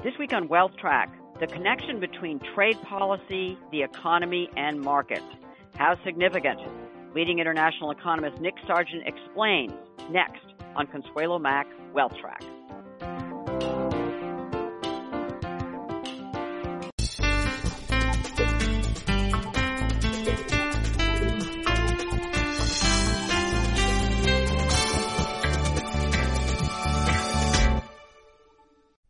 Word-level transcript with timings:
This 0.00 0.14
week 0.16 0.32
on 0.32 0.46
Wealth 0.46 0.76
Track, 0.80 1.10
the 1.40 1.48
connection 1.48 1.98
between 1.98 2.38
trade 2.54 2.80
policy, 2.82 3.58
the 3.72 3.82
economy, 3.82 4.48
and 4.56 4.80
markets. 4.80 5.24
How 5.74 5.96
significant? 6.04 6.60
Leading 7.16 7.40
international 7.40 7.90
economist 7.90 8.40
Nick 8.40 8.54
Sargen 8.68 9.04
explains 9.04 9.72
next 10.08 10.54
on 10.76 10.86
Consuelo 10.86 11.40
Mack 11.40 11.66
Wealth 11.92 12.14
Track. 12.20 12.44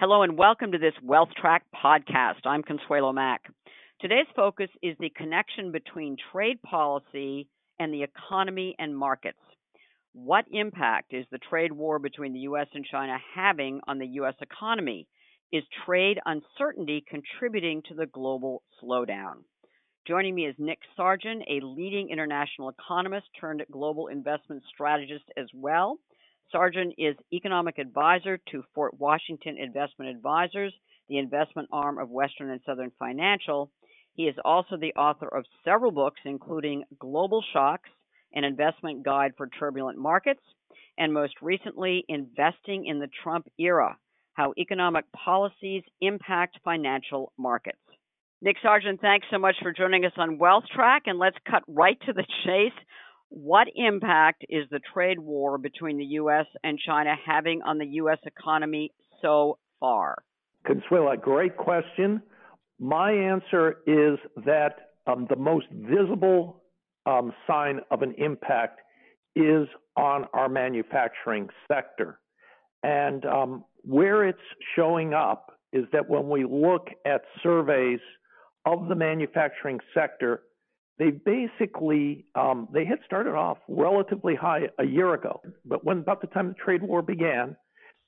Hello 0.00 0.22
and 0.22 0.38
welcome 0.38 0.70
to 0.70 0.78
this 0.78 0.94
Wealth 1.02 1.30
Track 1.36 1.64
podcast. 1.74 2.46
I'm 2.46 2.62
Consuelo 2.62 3.12
Mack. 3.12 3.42
Today's 4.00 4.28
focus 4.36 4.68
is 4.80 4.94
the 5.00 5.10
connection 5.10 5.72
between 5.72 6.16
trade 6.30 6.62
policy 6.62 7.48
and 7.80 7.92
the 7.92 8.04
economy 8.04 8.76
and 8.78 8.96
markets. 8.96 9.40
What 10.12 10.44
impact 10.52 11.14
is 11.14 11.26
the 11.32 11.40
trade 11.50 11.72
war 11.72 11.98
between 11.98 12.32
the 12.32 12.38
U.S. 12.50 12.68
and 12.74 12.84
China 12.88 13.18
having 13.34 13.80
on 13.88 13.98
the 13.98 14.06
U.S. 14.06 14.36
economy? 14.40 15.08
Is 15.50 15.64
trade 15.84 16.20
uncertainty 16.24 17.04
contributing 17.08 17.82
to 17.88 17.94
the 17.94 18.06
global 18.06 18.62
slowdown? 18.80 19.42
Joining 20.06 20.36
me 20.36 20.46
is 20.46 20.54
Nick 20.58 20.78
Sargen, 20.96 21.40
a 21.50 21.58
leading 21.60 22.08
international 22.08 22.68
economist 22.68 23.26
turned 23.40 23.64
global 23.72 24.06
investment 24.06 24.62
strategist 24.72 25.24
as 25.36 25.48
well. 25.52 25.98
Sargen 26.54 26.92
is 26.96 27.16
economic 27.32 27.78
advisor 27.78 28.38
to 28.50 28.64
Fort 28.74 28.98
Washington 28.98 29.56
Investment 29.58 30.10
Advisors, 30.10 30.72
the 31.08 31.18
investment 31.18 31.68
arm 31.72 31.98
of 31.98 32.10
Western 32.10 32.50
and 32.50 32.60
Southern 32.64 32.92
Financial. 32.98 33.70
He 34.14 34.24
is 34.24 34.36
also 34.44 34.76
the 34.76 34.94
author 34.94 35.28
of 35.28 35.44
several 35.64 35.92
books, 35.92 36.20
including 36.24 36.84
Global 36.98 37.44
Shocks, 37.52 37.88
an 38.32 38.44
investment 38.44 39.04
guide 39.04 39.32
for 39.36 39.48
turbulent 39.48 39.98
markets, 39.98 40.42
and 40.98 41.12
most 41.12 41.34
recently, 41.40 42.04
Investing 42.08 42.86
in 42.86 42.98
the 42.98 43.08
Trump 43.22 43.46
Era 43.58 43.96
How 44.32 44.54
Economic 44.58 45.04
Policies 45.12 45.82
Impact 46.00 46.58
Financial 46.64 47.32
Markets. 47.38 47.78
Nick 48.40 48.56
Sargen, 48.64 49.00
thanks 49.00 49.26
so 49.30 49.38
much 49.38 49.56
for 49.62 49.72
joining 49.72 50.04
us 50.04 50.12
on 50.16 50.38
Wealth 50.38 50.64
Track, 50.74 51.02
and 51.06 51.18
let's 51.18 51.36
cut 51.48 51.62
right 51.66 51.98
to 52.06 52.12
the 52.12 52.26
chase. 52.44 52.72
What 53.30 53.68
impact 53.74 54.44
is 54.48 54.64
the 54.70 54.80
trade 54.92 55.18
war 55.18 55.58
between 55.58 55.98
the 55.98 56.04
U.S. 56.04 56.46
and 56.64 56.78
China 56.78 57.14
having 57.24 57.62
on 57.62 57.78
the 57.78 57.86
U.S. 57.86 58.18
economy 58.24 58.92
so 59.20 59.58
far? 59.80 60.16
Consuelo, 60.64 61.16
great 61.16 61.56
question. 61.56 62.22
My 62.78 63.12
answer 63.12 63.78
is 63.86 64.18
that 64.44 64.90
um, 65.06 65.26
the 65.28 65.36
most 65.36 65.66
visible 65.72 66.62
um, 67.06 67.32
sign 67.46 67.80
of 67.90 68.02
an 68.02 68.14
impact 68.18 68.80
is 69.34 69.66
on 69.96 70.26
our 70.32 70.48
manufacturing 70.48 71.48
sector. 71.66 72.20
And 72.82 73.24
um, 73.24 73.64
where 73.82 74.26
it's 74.26 74.38
showing 74.76 75.14
up 75.14 75.52
is 75.72 75.84
that 75.92 76.08
when 76.08 76.28
we 76.28 76.44
look 76.44 76.88
at 77.04 77.22
surveys 77.42 78.00
of 78.64 78.88
the 78.88 78.94
manufacturing 78.94 79.80
sector, 79.94 80.42
they 80.98 81.10
basically 81.10 82.26
um, 82.34 82.68
they 82.72 82.84
had 82.84 82.98
started 83.06 83.34
off 83.34 83.58
relatively 83.68 84.34
high 84.34 84.62
a 84.78 84.84
year 84.84 85.14
ago, 85.14 85.40
but 85.64 85.84
when 85.84 85.98
about 85.98 86.20
the 86.20 86.26
time 86.28 86.48
the 86.48 86.54
trade 86.54 86.82
war 86.82 87.02
began, 87.02 87.56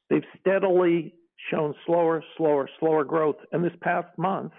they've 0.09 0.25
steadily 0.41 1.15
shown 1.50 1.75
slower, 1.87 2.23
slower, 2.37 2.69
slower 2.79 3.05
growth. 3.05 3.37
And 3.53 3.65
this 3.65 3.73
past 3.81 4.09
month, 4.19 4.53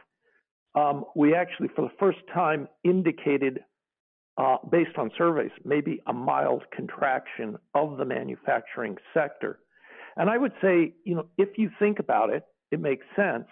um, 0.75 1.03
we 1.15 1.35
actually, 1.35 1.67
for 1.75 1.81
the 1.83 1.93
first 1.99 2.19
time, 2.33 2.67
indicated, 2.83 3.59
uh, 4.37 4.57
based 4.71 4.97
on 4.97 5.11
surveys, 5.17 5.51
maybe 5.65 6.01
a 6.07 6.13
mild 6.13 6.63
contraction 6.73 7.57
of 7.75 7.97
the 7.97 8.05
manufacturing 8.05 8.95
sector. 9.13 9.59
And 10.15 10.29
I 10.29 10.37
would 10.37 10.53
say, 10.61 10.93
you 11.03 11.15
know, 11.15 11.27
if 11.37 11.57
you 11.57 11.69
think 11.79 11.99
about 11.99 12.29
it, 12.29 12.43
it 12.71 12.79
makes 12.79 13.05
sense 13.15 13.45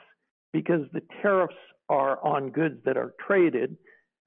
because 0.53 0.81
the 0.93 1.01
tariffs 1.21 1.53
are 1.89 2.23
on 2.25 2.49
goods 2.51 2.77
that 2.85 2.97
are 2.97 3.13
traded 3.25 3.75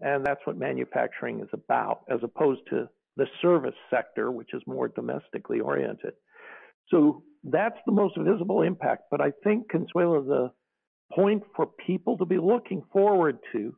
and 0.02 0.24
that's 0.24 0.40
what 0.44 0.58
manufacturing 0.58 1.40
is 1.40 1.48
about, 1.52 2.00
as 2.10 2.20
opposed 2.22 2.60
to 2.70 2.88
the 3.16 3.26
service 3.40 3.74
sector, 3.90 4.30
which 4.30 4.54
is 4.54 4.62
more 4.66 4.88
domestically 4.88 5.60
oriented. 5.60 6.14
So 6.88 7.22
that's 7.44 7.78
the 7.86 7.92
most 7.92 8.16
visible 8.18 8.62
impact. 8.62 9.04
But 9.10 9.20
I 9.20 9.32
think, 9.44 9.68
Consuelo, 9.68 10.22
the 10.22 10.52
point 11.14 11.42
for 11.54 11.68
people 11.86 12.18
to 12.18 12.24
be 12.24 12.38
looking 12.38 12.82
forward 12.92 13.38
to 13.52 13.74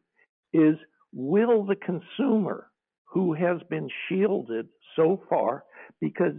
is 0.52 0.76
will 1.12 1.64
the 1.64 1.76
consumer 1.76 2.70
who 3.06 3.34
has 3.34 3.58
been 3.70 3.88
shielded 4.08 4.68
so 4.96 5.20
far, 5.28 5.64
because 6.00 6.34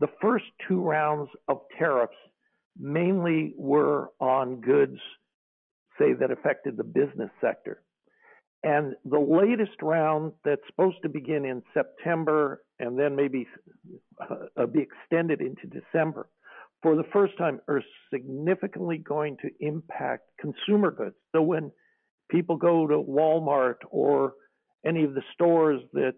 the 0.00 0.08
first 0.20 0.44
two 0.66 0.80
rounds 0.80 1.28
of 1.48 1.60
tariffs 1.78 2.14
mainly 2.78 3.54
were 3.56 4.10
on 4.20 4.60
goods, 4.60 4.98
say, 5.98 6.12
that 6.14 6.30
affected 6.30 6.76
the 6.76 6.84
business 6.84 7.30
sector. 7.40 7.82
And 8.62 8.94
the 9.04 9.18
latest 9.18 9.80
round 9.80 10.32
that's 10.44 10.60
supposed 10.66 10.98
to 11.02 11.08
begin 11.08 11.44
in 11.44 11.62
September 11.72 12.62
and 12.78 12.98
then 12.98 13.16
maybe 13.16 13.46
uh, 14.20 14.66
be 14.66 14.80
extended 14.80 15.40
into 15.40 15.66
December, 15.66 16.28
for 16.82 16.96
the 16.96 17.04
first 17.12 17.36
time, 17.38 17.60
are 17.68 17.82
significantly 18.12 18.98
going 18.98 19.36
to 19.42 19.50
impact 19.60 20.24
consumer 20.38 20.90
goods. 20.90 21.16
So 21.32 21.42
when 21.42 21.70
people 22.30 22.56
go 22.56 22.86
to 22.86 22.96
Walmart 22.96 23.76
or 23.90 24.34
any 24.84 25.04
of 25.04 25.14
the 25.14 25.22
stores 25.34 25.80
that 25.92 26.14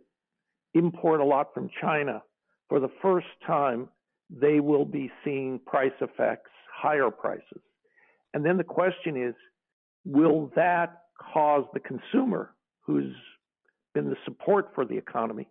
import 0.74 1.20
a 1.20 1.24
lot 1.24 1.48
from 1.54 1.68
China, 1.80 2.22
for 2.68 2.80
the 2.80 2.90
first 3.02 3.26
time, 3.46 3.88
they 4.30 4.60
will 4.60 4.84
be 4.84 5.10
seeing 5.24 5.60
price 5.66 5.92
effects, 6.00 6.50
higher 6.74 7.10
prices. 7.10 7.60
And 8.34 8.44
then 8.46 8.56
the 8.56 8.64
question 8.64 9.16
is, 9.16 9.34
will 10.04 10.50
that 10.56 11.02
cause 11.32 11.64
the 11.74 11.80
consumer, 11.80 12.54
who's 12.80 13.14
been 13.94 14.08
the 14.08 14.16
support 14.24 14.70
for 14.74 14.84
the 14.84 14.96
economy, 14.96 15.48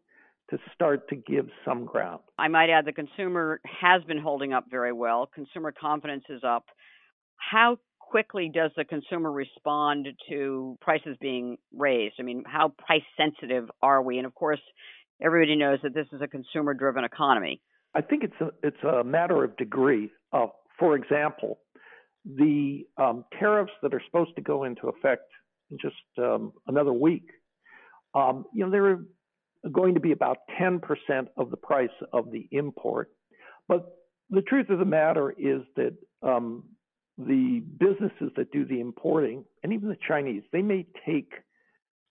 to 0.49 0.57
start 0.73 1.07
to 1.09 1.15
give 1.15 1.47
some 1.65 1.85
ground. 1.85 2.19
I 2.37 2.49
might 2.49 2.69
add 2.69 2.85
the 2.85 2.91
consumer 2.91 3.61
has 3.63 4.03
been 4.03 4.19
holding 4.19 4.51
up 4.53 4.65
very 4.69 4.91
well. 4.91 5.29
Consumer 5.33 5.71
confidence 5.71 6.23
is 6.29 6.41
up. 6.43 6.65
How 7.37 7.77
quickly 7.99 8.51
does 8.53 8.71
the 8.75 8.83
consumer 8.83 9.31
respond 9.31 10.07
to 10.29 10.77
prices 10.81 11.15
being 11.21 11.57
raised? 11.73 12.15
I 12.19 12.23
mean, 12.23 12.43
how 12.45 12.73
price 12.85 13.03
sensitive 13.15 13.71
are 13.81 14.01
we? 14.01 14.17
And 14.17 14.25
of 14.25 14.35
course, 14.35 14.59
everybody 15.21 15.55
knows 15.55 15.79
that 15.83 15.93
this 15.93 16.07
is 16.11 16.21
a 16.21 16.27
consumer 16.27 16.73
driven 16.73 17.05
economy. 17.05 17.61
I 17.95 18.01
think 18.01 18.23
it's 18.23 18.41
a, 18.41 18.49
it's 18.63 18.83
a 18.83 19.03
matter 19.03 19.43
of 19.43 19.55
degree. 19.55 20.11
Uh, 20.33 20.47
for 20.77 20.95
example, 20.95 21.59
the 22.25 22.85
um, 22.97 23.23
tariffs 23.39 23.71
that 23.81 23.93
are 23.93 24.01
supposed 24.05 24.35
to 24.35 24.41
go 24.41 24.65
into 24.65 24.89
effect 24.89 25.31
just 25.79 25.95
um, 26.17 26.53
another 26.67 26.93
week, 26.93 27.27
um, 28.13 28.45
you 28.53 28.65
know, 28.65 28.71
they're 28.71 28.99
going 29.71 29.93
to 29.93 29.99
be 29.99 30.11
about 30.11 30.37
10% 30.59 30.79
of 31.37 31.51
the 31.51 31.57
price 31.57 31.89
of 32.13 32.31
the 32.31 32.47
import. 32.51 33.09
But 33.67 33.85
the 34.29 34.41
truth 34.41 34.69
of 34.69 34.79
the 34.79 34.85
matter 34.85 35.31
is 35.31 35.61
that 35.75 35.93
um, 36.23 36.63
the 37.17 37.61
businesses 37.79 38.31
that 38.35 38.51
do 38.51 38.65
the 38.65 38.79
importing, 38.79 39.45
and 39.63 39.73
even 39.73 39.89
the 39.89 39.97
Chinese, 40.07 40.43
they 40.51 40.61
may 40.61 40.85
take 41.05 41.31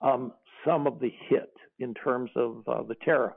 um, 0.01 0.33
some 0.65 0.87
of 0.87 1.01
the 1.01 1.11
hit 1.29 1.53
in 1.79 1.95
terms 1.95 2.31
of 2.37 2.63
uh, 2.69 2.83
the 2.83 2.95
tariff. 3.05 3.35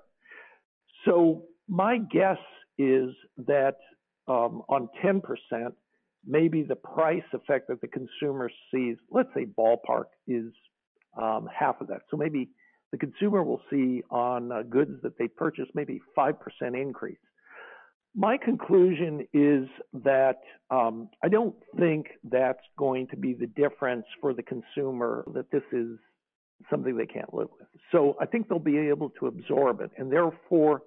So 1.05 1.43
my 1.67 1.97
guess 1.97 2.37
is 2.77 3.09
that 3.47 3.75
um, 4.27 4.61
on 4.69 4.89
10%, 5.03 5.21
maybe 6.25 6.63
the 6.63 6.75
price 6.75 7.23
effect 7.33 7.67
that 7.67 7.81
the 7.81 7.87
consumer 7.87 8.49
sees, 8.71 8.97
let's 9.11 9.29
say 9.35 9.45
ballpark, 9.45 10.05
is 10.27 10.51
um, 11.21 11.47
half 11.53 11.81
of 11.81 11.87
that. 11.87 12.01
So 12.09 12.17
maybe 12.17 12.49
the 12.91 12.97
consumer 12.97 13.43
will 13.43 13.61
see 13.69 14.03
on 14.09 14.51
uh, 14.51 14.63
goods 14.63 15.01
that 15.03 15.17
they 15.17 15.27
purchase 15.27 15.65
maybe 15.73 16.01
5% 16.17 16.35
increase. 16.73 17.17
My 18.15 18.37
conclusion 18.37 19.27
is 19.33 19.67
that 20.03 20.37
um, 20.69 21.09
I 21.23 21.29
don't 21.29 21.55
think 21.79 22.07
that's 22.23 22.61
going 22.77 23.07
to 23.07 23.17
be 23.17 23.33
the 23.33 23.47
difference 23.47 24.05
for 24.21 24.33
the 24.33 24.43
consumer, 24.43 25.25
that 25.33 25.49
this 25.51 25.63
is 25.71 25.97
something 26.69 26.95
they 26.95 27.07
can't 27.07 27.33
live 27.33 27.47
with. 27.59 27.67
So 27.91 28.15
I 28.21 28.27
think 28.27 28.47
they'll 28.47 28.59
be 28.59 28.77
able 28.77 29.09
to 29.19 29.25
absorb 29.25 29.81
it. 29.81 29.89
And 29.97 30.11
therefore, 30.11 30.83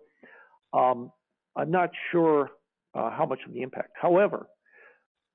um, 0.72 1.10
I'm 1.56 1.70
not 1.72 1.90
sure 2.12 2.50
uh, 2.94 3.10
how 3.10 3.26
much 3.26 3.40
of 3.46 3.52
the 3.52 3.62
impact. 3.62 3.90
However, 4.00 4.46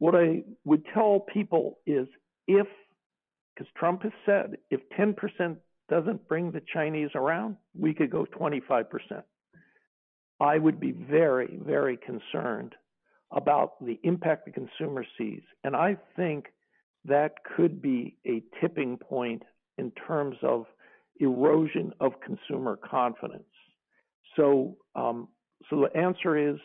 what 0.01 0.15
I 0.15 0.42
would 0.65 0.83
tell 0.95 1.19
people 1.31 1.77
is 1.86 2.07
if, 2.48 2.65
because 3.53 3.71
Trump 3.77 4.01
has 4.01 4.12
said, 4.25 4.57
if 4.71 4.81
10% 5.00 5.57
doesn't 5.92 6.27
bring 6.27 6.50
the 6.50 6.62
Chinese 6.74 7.12
around, 7.13 7.56
we 7.77 7.94
could 7.94 8.09
go 8.09 8.25
25%. 8.25 8.86
I 10.39 10.57
would 10.57 10.80
be 10.80 10.92
very, 10.92 11.59
very 11.63 11.98
concerned 11.98 12.74
about 13.31 13.74
the 13.86 14.00
impact 14.01 14.45
the 14.45 14.51
consumer 14.51 15.06
sees. 15.19 15.44
And 15.63 15.75
I 15.75 15.98
think 16.15 16.48
that 17.06 17.33
could 17.56 17.80
be 17.80 18.18
a 18.25 18.42
tipping 18.59 18.98
point 18.98 19.44
in 19.77 19.92
terms 20.07 20.38
of 20.42 20.65
erosion 21.19 21.94
of 22.00 22.13
consumer 22.25 22.75
confidence. 22.75 23.44
So, 24.36 24.77
um, 24.95 25.27
so 25.69 25.81
the 25.81 25.95
answer 25.95 26.53
is 26.53 26.57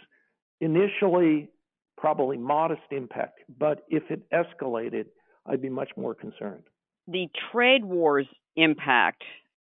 initially 0.62 1.50
probably 1.96 2.36
modest 2.36 2.82
impact, 2.90 3.40
but 3.58 3.82
if 3.88 4.02
it 4.10 4.22
escalated, 4.30 5.06
I'd 5.46 5.62
be 5.62 5.68
much 5.68 5.90
more 5.96 6.14
concerned. 6.14 6.64
The 7.08 7.28
trade 7.52 7.84
wars 7.84 8.26
impact 8.56 9.22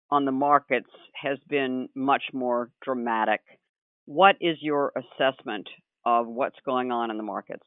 on 0.09 0.25
the 0.25 0.31
markets 0.31 0.89
has 1.13 1.37
been 1.49 1.89
much 1.95 2.23
more 2.33 2.69
dramatic. 2.83 3.41
What 4.05 4.35
is 4.39 4.57
your 4.61 4.93
assessment 4.95 5.67
of 6.05 6.27
what's 6.27 6.57
going 6.65 6.91
on 6.91 7.11
in 7.11 7.17
the 7.17 7.23
markets? 7.23 7.65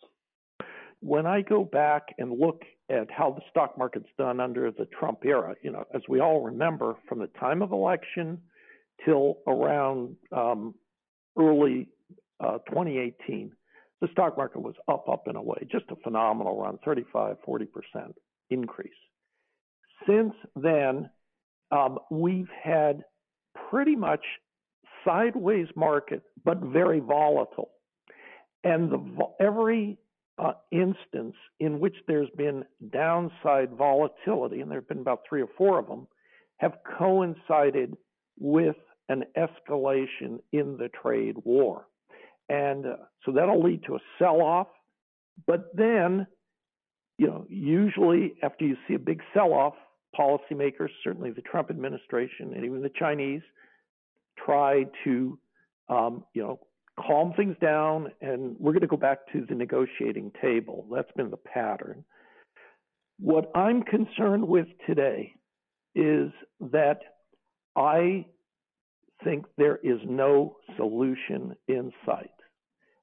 When 1.00 1.26
I 1.26 1.42
go 1.42 1.64
back 1.64 2.14
and 2.18 2.38
look 2.38 2.62
at 2.88 3.10
how 3.10 3.32
the 3.32 3.42
stock 3.50 3.76
market's 3.76 4.08
done 4.16 4.40
under 4.40 4.70
the 4.70 4.86
Trump 4.98 5.24
era, 5.24 5.54
you 5.62 5.70
know, 5.70 5.84
as 5.94 6.02
we 6.08 6.20
all 6.20 6.42
remember, 6.42 6.94
from 7.08 7.18
the 7.18 7.26
time 7.38 7.62
of 7.62 7.72
election 7.72 8.38
till 9.04 9.38
around 9.46 10.16
um, 10.32 10.74
early 11.38 11.88
uh, 12.40 12.58
2018, 12.68 13.52
the 14.00 14.08
stock 14.12 14.37
market 14.37 14.60
was 14.60 14.75
up, 14.88 15.08
up 15.08 15.26
and 15.26 15.37
away, 15.37 15.66
just 15.70 15.87
a 15.90 15.96
phenomenal 15.96 16.60
run, 16.60 16.78
35, 16.84 17.37
40% 17.46 17.66
increase. 18.50 18.90
Since 20.06 20.34
then, 20.54 21.10
um, 21.70 21.98
we've 22.10 22.50
had 22.62 23.02
pretty 23.70 23.96
much 23.96 24.25
sideways 25.04 25.69
market, 25.75 26.22
but 26.44 26.58
very 26.60 27.00
volatile. 27.00 27.70
And 28.64 28.90
the, 28.90 29.26
every 29.40 29.99
uh, 30.38 30.52
instance 30.70 31.34
in 31.60 31.81
which 31.81 31.96
there's 32.06 32.28
been 32.37 32.64
downside 32.92 33.70
volatility, 33.72 34.60
and 34.60 34.70
there 34.70 34.81
have 34.81 34.88
been 34.88 34.99
about 34.99 35.22
three 35.28 35.40
or 35.40 35.49
four 35.56 35.78
of 35.78 35.87
them, 35.87 36.06
have 36.58 36.72
coincided 36.99 37.96
with 38.38 38.76
an 39.08 39.25
escalation 39.37 40.40
in 40.52 40.76
the 40.76 40.90
trade 41.02 41.37
war. 41.44 41.87
And 42.48 42.87
uh, 42.87 42.96
so 43.25 43.32
that'll 43.32 43.62
lead 43.62 43.82
to 43.87 43.96
a 43.96 43.98
sell 44.19 44.40
off. 44.40 44.69
But 45.46 45.70
then, 45.75 46.26
you 47.19 47.26
know, 47.26 47.46
usually 47.48 48.34
after 48.43 48.64
you 48.64 48.76
see 48.87 48.94
a 48.94 48.98
big 48.98 49.20
sell 49.34 49.52
off, 49.52 49.75
policymakers, 50.19 50.88
certainly 51.04 51.31
the 51.31 51.43
Trump 51.43 51.70
administration 51.70 52.54
and 52.54 52.64
even 52.64 52.82
the 52.82 52.90
Chinese, 52.98 53.43
try 54.38 54.84
to, 55.04 55.38
um, 55.88 56.25
you 56.34 56.43
know, 56.43 56.58
calm 56.98 57.34
things 57.37 57.56
down, 57.60 58.10
and 58.22 58.56
we're 58.58 58.72
going 58.72 58.81
to 58.81 58.87
go 58.87 58.96
back 58.96 59.31
to 59.32 59.44
the 59.46 59.54
negotiating 59.54 60.32
table. 60.40 60.87
That's 60.90 61.10
been 61.12 61.31
the 61.31 61.37
pattern. 61.37 62.04
What 63.19 63.50
I'm 63.54 63.82
concerned 63.82 64.46
with 64.46 64.66
today 64.87 65.34
is 65.94 66.31
that 66.60 67.00
I 67.75 68.26
think 69.25 69.46
there 69.56 69.76
is 69.82 69.99
no 70.06 70.56
solution 70.76 71.56
in 71.69 71.92
sight. 72.04 72.31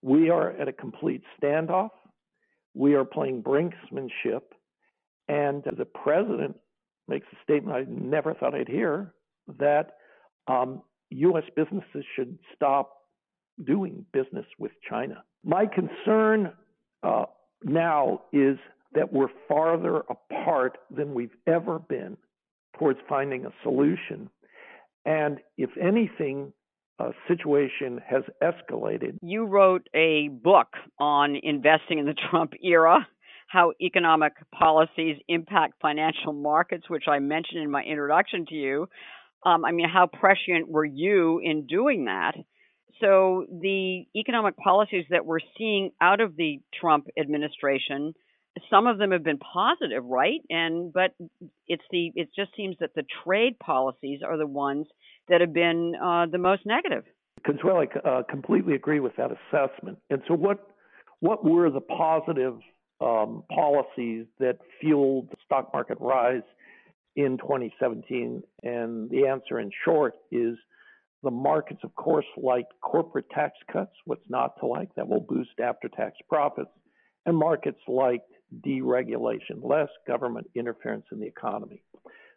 We 0.03 0.29
are 0.29 0.51
at 0.51 0.67
a 0.67 0.73
complete 0.73 1.23
standoff. 1.41 1.91
We 2.73 2.93
are 2.95 3.05
playing 3.05 3.41
brinksmanship. 3.41 4.41
And 5.29 5.63
the 5.63 5.85
president 5.85 6.57
makes 7.07 7.25
a 7.31 7.37
statement 7.41 7.77
I 7.77 7.85
never 7.89 8.33
thought 8.33 8.53
I'd 8.53 8.67
hear 8.67 9.13
that 9.59 9.91
um, 10.47 10.81
U.S. 11.09 11.45
businesses 11.55 12.03
should 12.15 12.37
stop 12.53 12.97
doing 13.65 14.05
business 14.11 14.45
with 14.59 14.73
China. 14.89 15.23
My 15.45 15.65
concern 15.65 16.51
uh, 17.03 17.25
now 17.63 18.23
is 18.33 18.57
that 18.93 19.13
we're 19.13 19.29
farther 19.47 20.03
apart 20.09 20.79
than 20.93 21.13
we've 21.13 21.35
ever 21.47 21.79
been 21.79 22.17
towards 22.77 22.99
finding 23.07 23.45
a 23.45 23.53
solution. 23.63 24.29
And 25.05 25.39
if 25.57 25.69
anything, 25.81 26.51
a 26.99 27.11
situation 27.27 27.99
has 28.07 28.23
escalated. 28.41 29.17
You 29.21 29.45
wrote 29.45 29.87
a 29.95 30.29
book 30.29 30.67
on 30.99 31.35
investing 31.41 31.99
in 31.99 32.05
the 32.05 32.15
Trump 32.29 32.53
era, 32.63 33.07
how 33.47 33.73
economic 33.81 34.33
policies 34.53 35.17
impact 35.27 35.75
financial 35.81 36.33
markets, 36.33 36.89
which 36.89 37.05
I 37.07 37.19
mentioned 37.19 37.61
in 37.61 37.71
my 37.71 37.83
introduction 37.83 38.45
to 38.47 38.55
you. 38.55 38.87
Um, 39.45 39.65
I 39.65 39.71
mean, 39.71 39.89
how 39.89 40.07
prescient 40.07 40.69
were 40.69 40.85
you 40.85 41.39
in 41.43 41.67
doing 41.67 42.05
that? 42.05 42.33
So 43.01 43.45
the 43.49 44.05
economic 44.15 44.55
policies 44.57 45.05
that 45.09 45.25
we're 45.25 45.39
seeing 45.57 45.91
out 45.99 46.21
of 46.21 46.35
the 46.37 46.61
Trump 46.79 47.07
administration, 47.19 48.13
some 48.69 48.87
of 48.87 48.97
them 48.97 49.11
have 49.11 49.23
been 49.23 49.39
positive, 49.39 50.03
right? 50.05 50.41
And 50.49 50.93
but 50.93 51.11
it's 51.67 51.83
the 51.91 52.11
it 52.15 52.29
just 52.35 52.51
seems 52.55 52.75
that 52.79 52.93
the 52.95 53.03
trade 53.23 53.57
policies 53.59 54.21
are 54.25 54.37
the 54.37 54.47
ones 54.47 54.87
that 55.29 55.41
have 55.41 55.53
been 55.53 55.93
uh, 56.01 56.25
the 56.27 56.37
most 56.37 56.65
negative. 56.65 57.03
Consuelo, 57.45 57.81
I 57.81 58.07
uh, 58.07 58.23
completely 58.23 58.75
agree 58.75 58.99
with 58.99 59.13
that 59.17 59.31
assessment. 59.31 59.97
And 60.09 60.21
so, 60.27 60.33
what 60.33 60.67
what 61.19 61.43
were 61.43 61.69
the 61.69 61.81
positive 61.81 62.57
um, 63.01 63.43
policies 63.53 64.25
that 64.39 64.57
fueled 64.79 65.29
the 65.29 65.37
stock 65.45 65.71
market 65.73 65.97
rise 65.99 66.43
in 67.15 67.37
2017? 67.37 68.43
And 68.63 69.09
the 69.09 69.27
answer, 69.27 69.59
in 69.59 69.71
short, 69.83 70.15
is 70.31 70.57
the 71.23 71.31
markets, 71.31 71.79
of 71.83 71.95
course, 71.95 72.25
like 72.37 72.67
corporate 72.81 73.29
tax 73.29 73.53
cuts. 73.71 73.93
What's 74.05 74.29
not 74.29 74.59
to 74.59 74.65
like? 74.65 74.93
That 74.95 75.07
will 75.07 75.21
boost 75.21 75.59
after-tax 75.61 76.17
profits. 76.27 76.71
And 77.25 77.37
markets 77.37 77.79
like 77.87 78.21
deregulation, 78.61 79.61
less 79.61 79.89
government 80.07 80.49
interference 80.55 81.05
in 81.11 81.19
the 81.19 81.27
economy. 81.27 81.83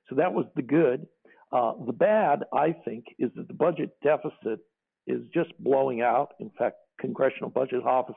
So 0.08 0.16
that 0.16 0.32
was 0.32 0.46
the 0.54 0.62
good. 0.62 1.06
Uh, 1.52 1.72
the 1.84 1.92
bad, 1.92 2.44
I 2.52 2.74
think, 2.84 3.06
is 3.18 3.30
that 3.36 3.48
the 3.48 3.54
budget 3.54 3.90
deficit 4.02 4.60
is 5.06 5.22
just 5.32 5.52
blowing 5.60 6.02
out. 6.02 6.34
In 6.40 6.50
fact, 6.58 6.76
Congressional 7.00 7.50
Budget 7.50 7.84
Office 7.84 8.16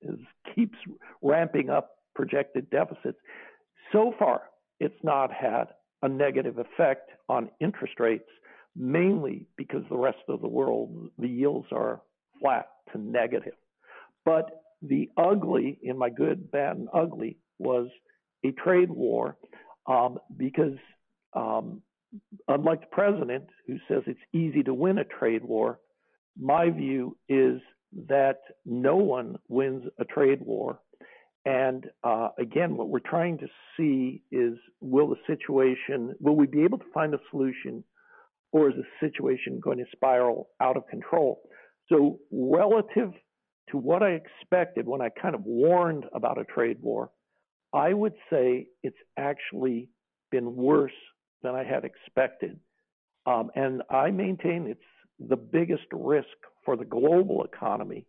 is, 0.00 0.18
keeps 0.54 0.76
ramping 1.20 1.70
up 1.70 1.90
projected 2.14 2.70
deficits. 2.70 3.18
So 3.92 4.14
far, 4.18 4.42
it's 4.80 4.94
not 5.02 5.32
had 5.32 5.64
a 6.02 6.08
negative 6.08 6.58
effect 6.58 7.10
on 7.28 7.50
interest 7.60 7.94
rates, 7.98 8.28
mainly 8.74 9.46
because 9.56 9.82
the 9.88 9.96
rest 9.96 10.18
of 10.28 10.40
the 10.40 10.48
world, 10.48 11.10
the 11.18 11.28
yields 11.28 11.68
are 11.72 12.00
flat 12.40 12.68
to 12.92 12.98
negative. 12.98 13.54
But 14.24 14.61
the 14.82 15.08
ugly, 15.16 15.78
in 15.82 15.96
my 15.96 16.10
good, 16.10 16.50
bad, 16.50 16.76
and 16.76 16.88
ugly, 16.92 17.38
was 17.58 17.88
a 18.44 18.52
trade 18.52 18.90
war 18.90 19.36
um, 19.86 20.18
because 20.36 20.76
um, 21.34 21.82
unlike 22.48 22.80
the 22.80 22.86
president 22.86 23.44
who 23.66 23.76
says 23.88 24.02
it's 24.06 24.20
easy 24.32 24.62
to 24.64 24.74
win 24.74 24.98
a 24.98 25.04
trade 25.04 25.44
war, 25.44 25.78
my 26.38 26.70
view 26.70 27.16
is 27.28 27.60
that 28.08 28.40
no 28.64 28.96
one 28.96 29.36
wins 29.48 29.84
a 29.98 30.04
trade 30.04 30.40
war. 30.42 30.80
And 31.44 31.86
uh, 32.04 32.28
again, 32.38 32.76
what 32.76 32.88
we're 32.88 33.00
trying 33.00 33.38
to 33.38 33.46
see 33.76 34.22
is 34.30 34.54
will 34.80 35.08
the 35.08 35.16
situation, 35.26 36.14
will 36.20 36.36
we 36.36 36.46
be 36.46 36.62
able 36.62 36.78
to 36.78 36.84
find 36.94 37.14
a 37.14 37.18
solution 37.30 37.84
or 38.52 38.68
is 38.68 38.76
the 38.76 39.08
situation 39.08 39.60
going 39.60 39.78
to 39.78 39.84
spiral 39.92 40.50
out 40.60 40.76
of 40.76 40.86
control? 40.88 41.42
So, 41.88 42.20
relative 42.30 43.12
to 43.70 43.78
what 43.78 44.02
I 44.02 44.10
expected 44.10 44.86
when 44.86 45.00
I 45.00 45.08
kind 45.08 45.34
of 45.34 45.44
warned 45.44 46.04
about 46.12 46.38
a 46.38 46.44
trade 46.44 46.78
war, 46.80 47.10
I 47.72 47.94
would 47.94 48.14
say 48.30 48.68
it's 48.82 48.96
actually 49.16 49.88
been 50.30 50.56
worse 50.56 50.92
than 51.42 51.54
I 51.54 51.64
had 51.64 51.84
expected. 51.84 52.58
Um, 53.26 53.50
and 53.54 53.82
I 53.90 54.10
maintain 54.10 54.66
it's 54.66 54.80
the 55.18 55.36
biggest 55.36 55.86
risk 55.92 56.26
for 56.64 56.76
the 56.76 56.84
global 56.84 57.44
economy 57.44 58.06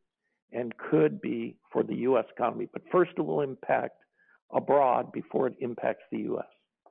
and 0.51 0.73
could 0.77 1.21
be 1.21 1.55
for 1.71 1.83
the 1.83 1.95
U.S. 1.95 2.25
economy. 2.35 2.67
But 2.71 2.83
first, 2.91 3.11
it 3.17 3.21
will 3.21 3.41
impact 3.41 3.97
abroad 4.53 5.11
before 5.11 5.47
it 5.47 5.55
impacts 5.59 6.03
the 6.11 6.19
U.S. 6.19 6.45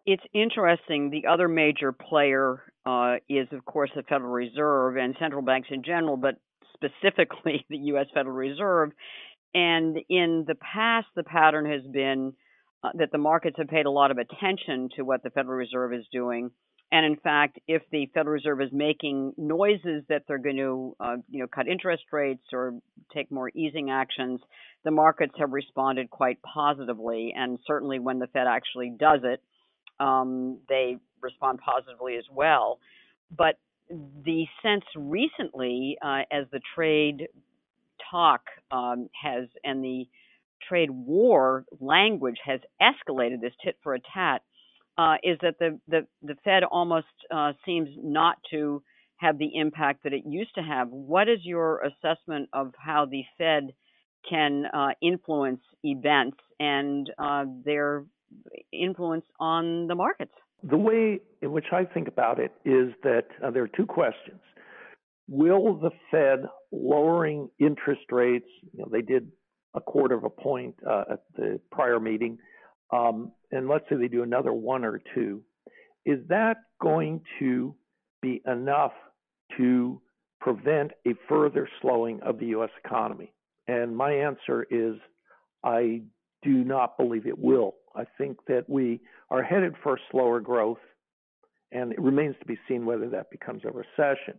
It's 0.04 0.23
interesting. 0.35 1.11
The 1.11 1.26
other 1.28 1.47
major 1.47 1.92
player 1.92 2.64
uh, 2.85 3.16
is, 3.28 3.47
of 3.52 3.64
course, 3.64 3.90
the 3.95 4.02
Federal 4.02 4.33
Reserve 4.33 4.97
and 4.97 5.14
central 5.21 5.42
banks 5.42 5.69
in 5.71 5.85
general, 5.85 6.16
but 6.16 6.37
specifically 6.82 7.64
the 7.70 7.78
U.S. 7.78 8.06
Federal 8.14 8.34
Reserve. 8.36 8.90
And 9.54 9.98
in 10.08 10.44
the 10.46 10.54
past, 10.54 11.08
the 11.14 11.24
pattern 11.24 11.70
has 11.70 11.82
been 11.92 12.32
uh, 12.82 12.90
that 12.94 13.12
the 13.12 13.18
markets 13.18 13.56
have 13.58 13.68
paid 13.68 13.86
a 13.86 13.90
lot 13.90 14.10
of 14.10 14.18
attention 14.18 14.88
to 14.96 15.02
what 15.02 15.22
the 15.22 15.30
Federal 15.30 15.56
Reserve 15.56 15.92
is 15.92 16.04
doing. 16.10 16.50
And 16.90 17.06
in 17.06 17.16
fact, 17.16 17.58
if 17.66 17.82
the 17.90 18.06
Federal 18.12 18.34
Reserve 18.34 18.60
is 18.60 18.68
making 18.72 19.32
noises 19.38 20.04
that 20.08 20.24
they're 20.28 20.38
going 20.38 20.56
to, 20.56 20.96
uh, 21.00 21.16
you 21.30 21.40
know, 21.40 21.46
cut 21.46 21.66
interest 21.66 22.04
rates 22.12 22.42
or 22.52 22.74
take 23.14 23.30
more 23.30 23.50
easing 23.54 23.90
actions, 23.90 24.40
the 24.84 24.90
markets 24.90 25.32
have 25.38 25.52
responded 25.52 26.10
quite 26.10 26.38
positively. 26.42 27.32
And 27.36 27.58
certainly, 27.66 27.98
when 27.98 28.18
the 28.18 28.26
Fed 28.26 28.46
actually 28.46 28.92
does 28.98 29.20
it, 29.22 29.42
um, 30.00 30.58
they 30.68 30.96
respond 31.22 31.60
positively 31.64 32.16
as 32.16 32.24
well. 32.30 32.78
But 33.34 33.56
the 33.88 34.46
sense 34.62 34.84
recently, 34.96 35.96
uh, 36.02 36.22
as 36.30 36.46
the 36.52 36.60
trade 36.74 37.28
talk 38.10 38.42
um, 38.70 39.08
has 39.20 39.48
and 39.64 39.82
the 39.84 40.06
trade 40.68 40.90
war 40.90 41.64
language 41.80 42.38
has 42.44 42.60
escalated, 42.80 43.40
this 43.40 43.52
tit 43.64 43.76
for 43.82 43.94
a 43.94 44.00
tat, 44.14 44.42
uh, 44.98 45.16
is 45.22 45.38
that 45.42 45.58
the, 45.58 45.78
the, 45.88 46.06
the 46.22 46.36
Fed 46.44 46.64
almost 46.64 47.06
uh, 47.34 47.52
seems 47.64 47.88
not 48.02 48.36
to 48.50 48.82
have 49.16 49.38
the 49.38 49.56
impact 49.56 50.04
that 50.04 50.12
it 50.12 50.24
used 50.26 50.54
to 50.54 50.62
have. 50.62 50.88
What 50.88 51.28
is 51.28 51.38
your 51.42 51.82
assessment 51.82 52.48
of 52.52 52.72
how 52.78 53.06
the 53.06 53.22
Fed 53.38 53.72
can 54.28 54.66
uh, 54.66 54.88
influence 55.00 55.60
events 55.82 56.38
and 56.60 57.10
uh, 57.18 57.44
their 57.64 58.04
influence 58.72 59.24
on 59.40 59.86
the 59.86 59.94
markets? 59.94 60.32
The 60.62 60.76
way 60.76 61.21
in 61.40 61.52
which 61.52 61.66
I 61.73 61.85
think 61.85 62.09
about 62.09 62.38
it 62.38 62.52
is 62.64 62.92
that 63.02 63.26
uh, 63.45 63.50
there 63.50 63.62
are 63.62 63.71
two 63.76 63.87
questions. 63.87 64.40
Will 65.28 65.75
the 65.78 65.90
Fed 66.11 66.45
lowering 66.71 67.49
interest 67.59 68.02
rates, 68.11 68.47
you 68.73 68.83
know, 68.83 68.88
they 68.90 69.02
did 69.02 69.31
a 69.75 69.81
quarter 69.81 70.14
of 70.14 70.25
a 70.25 70.31
point 70.31 70.75
uh, 70.88 71.04
at 71.12 71.23
the 71.37 71.61
prior 71.71 71.99
meeting, 71.99 72.38
um, 72.92 73.33
and 73.50 73.69
let's 73.69 73.85
say 73.88 73.97
they 73.97 74.09
do 74.09 74.23
another 74.23 74.52
one 74.52 74.85
or 74.85 75.00
two, 75.14 75.42
is 76.04 76.19
that 76.28 76.59
going 76.81 77.23
to 77.38 77.75
be 78.21 78.42
enough 78.47 78.92
to 79.57 80.00
prevent 80.40 80.90
a 81.07 81.11
further 81.28 81.69
slowing 81.81 82.21
of 82.23 82.38
the 82.38 82.47
U.S. 82.47 82.71
economy? 82.85 83.33
And 83.66 83.97
my 83.97 84.12
answer 84.12 84.66
is 84.71 84.97
I 85.64 86.02
do 86.42 86.64
not 86.64 86.96
believe 86.96 87.26
it 87.26 87.38
will. 87.38 87.75
I 87.94 88.04
think 88.18 88.38
that 88.49 88.68
we 88.68 89.00
are 89.30 89.42
headed 89.42 89.75
for 89.82 89.99
slower 90.11 90.40
growth, 90.40 90.78
and 91.70 91.92
it 91.92 92.00
remains 92.00 92.37
to 92.40 92.46
be 92.46 92.58
seen 92.68 92.84
whether 92.87 93.08
that 93.11 93.30
becomes 93.30 93.62
a 93.64 93.70
recession. 93.70 94.34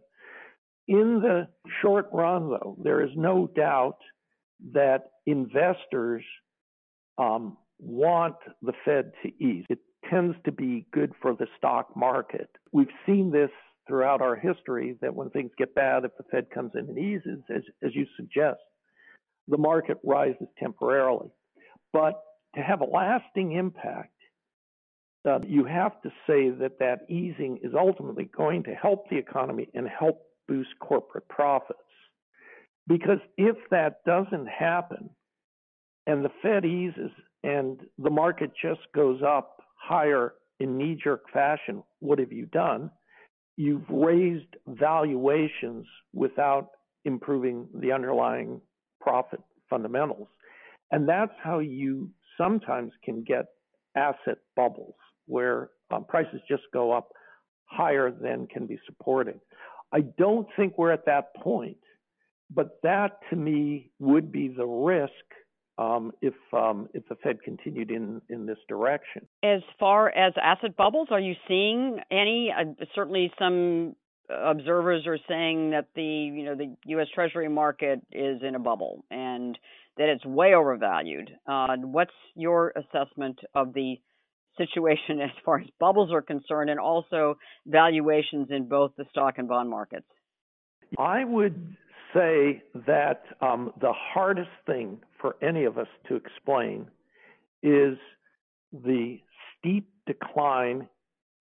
In 0.87 1.21
the 1.21 1.47
short 1.81 2.07
run, 2.11 2.49
though, 2.49 2.77
there 2.83 3.01
is 3.01 3.11
no 3.15 3.47
doubt 3.55 3.97
that 4.73 5.11
investors 5.25 6.23
um, 7.17 7.57
want 7.79 8.35
the 8.61 8.73
Fed 8.83 9.11
to 9.23 9.29
ease. 9.43 9.65
It 9.69 9.79
tends 10.09 10.35
to 10.45 10.51
be 10.51 10.85
good 10.91 11.13
for 11.21 11.33
the 11.33 11.47
stock 11.57 11.95
market. 11.95 12.49
We've 12.71 12.87
seen 13.05 13.31
this 13.31 13.49
throughout 13.87 14.21
our 14.21 14.35
history 14.35 14.97
that 15.01 15.13
when 15.13 15.29
things 15.29 15.51
get 15.57 15.75
bad, 15.75 16.05
if 16.05 16.11
the 16.17 16.23
Fed 16.31 16.49
comes 16.49 16.71
in 16.75 16.89
and 16.89 16.97
eases, 16.97 17.39
as, 17.53 17.63
as 17.83 17.95
you 17.95 18.05
suggest, 18.17 18.59
the 19.47 19.57
market 19.57 19.97
rises 20.03 20.47
temporarily. 20.57 21.29
But 21.93 22.21
to 22.55 22.61
have 22.61 22.81
a 22.81 22.85
lasting 22.85 23.53
impact, 23.53 24.09
uh, 25.25 25.39
you 25.47 25.63
have 25.63 26.01
to 26.01 26.09
say 26.27 26.49
that 26.49 26.79
that 26.79 27.09
easing 27.09 27.59
is 27.63 27.71
ultimately 27.77 28.29
going 28.35 28.63
to 28.63 28.73
help 28.73 29.09
the 29.09 29.17
economy 29.17 29.69
and 29.73 29.87
help 29.87 30.21
boost 30.47 30.71
corporate 30.79 31.27
profits. 31.29 31.79
Because 32.87 33.19
if 33.37 33.55
that 33.71 34.03
doesn't 34.05 34.47
happen 34.47 35.09
and 36.05 36.25
the 36.25 36.31
Fed 36.41 36.65
eases 36.65 37.11
and 37.43 37.79
the 37.97 38.09
market 38.09 38.51
just 38.61 38.81
goes 38.93 39.21
up 39.25 39.61
higher 39.75 40.33
in 40.59 40.77
knee 40.77 40.97
jerk 41.01 41.23
fashion, 41.31 41.83
what 41.99 42.19
have 42.19 42.33
you 42.33 42.45
done? 42.47 42.91
You've 43.55 43.89
raised 43.89 44.57
valuations 44.67 45.85
without 46.13 46.71
improving 47.05 47.67
the 47.73 47.91
underlying 47.91 48.59
profit 48.99 49.41
fundamentals. 49.69 50.27
And 50.93 51.09
that's 51.09 51.33
how 51.43 51.57
you 51.57 52.11
sometimes 52.37 52.91
can 53.03 53.23
get 53.23 53.45
asset 53.95 54.37
bubbles 54.55 54.93
where 55.25 55.71
um, 55.91 56.05
prices 56.05 56.39
just 56.47 56.61
go 56.71 56.91
up 56.91 57.09
higher 57.65 58.11
than 58.11 58.45
can 58.45 58.67
be 58.67 58.77
supported. 58.85 59.39
I 59.91 60.01
don't 60.19 60.47
think 60.55 60.77
we're 60.77 60.91
at 60.91 61.05
that 61.07 61.35
point, 61.35 61.77
but 62.53 62.79
that 62.83 63.17
to 63.31 63.35
me 63.35 63.89
would 63.97 64.31
be 64.31 64.49
the 64.49 64.65
risk 64.67 65.11
um, 65.79 66.11
if 66.21 66.35
um, 66.53 66.87
if 66.93 67.07
the 67.09 67.15
Fed 67.23 67.41
continued 67.43 67.89
in 67.89 68.21
in 68.29 68.45
this 68.45 68.59
direction. 68.69 69.27
As 69.43 69.61
far 69.79 70.09
as 70.09 70.33
asset 70.39 70.75
bubbles, 70.77 71.07
are 71.09 71.19
you 71.19 71.33
seeing 71.47 71.99
any? 72.11 72.53
Uh, 72.55 72.85
certainly, 72.93 73.31
some 73.39 73.95
observers 74.29 75.07
are 75.07 75.17
saying 75.27 75.71
that 75.71 75.87
the 75.95 76.03
you 76.03 76.45
know 76.45 76.55
the 76.55 76.75
U.S. 76.85 77.07
Treasury 77.15 77.49
market 77.49 77.99
is 78.11 78.41
in 78.47 78.53
a 78.53 78.59
bubble 78.59 79.03
and 79.09 79.57
that 79.97 80.09
it's 80.09 80.25
way 80.25 80.53
overvalued. 80.55 81.29
Uh, 81.47 81.75
what's 81.77 82.11
your 82.35 82.73
assessment 82.75 83.39
of 83.53 83.73
the 83.73 83.95
situation 84.57 85.21
as 85.23 85.31
far 85.45 85.59
as 85.59 85.67
bubbles 85.79 86.11
are 86.11 86.21
concerned, 86.21 86.69
and 86.69 86.79
also 86.79 87.37
valuations 87.65 88.47
in 88.49 88.67
both 88.67 88.91
the 88.97 89.05
stock 89.11 89.37
and 89.37 89.47
bond 89.47 89.69
markets? 89.69 90.07
I 90.97 91.23
would 91.23 91.75
say 92.13 92.61
that 92.87 93.23
um, 93.41 93.73
the 93.81 93.93
hardest 93.93 94.51
thing 94.65 94.99
for 95.19 95.35
any 95.41 95.63
of 95.63 95.77
us 95.77 95.87
to 96.07 96.15
explain 96.15 96.87
is 97.63 97.97
the 98.71 99.19
steep 99.57 99.89
decline 100.05 100.87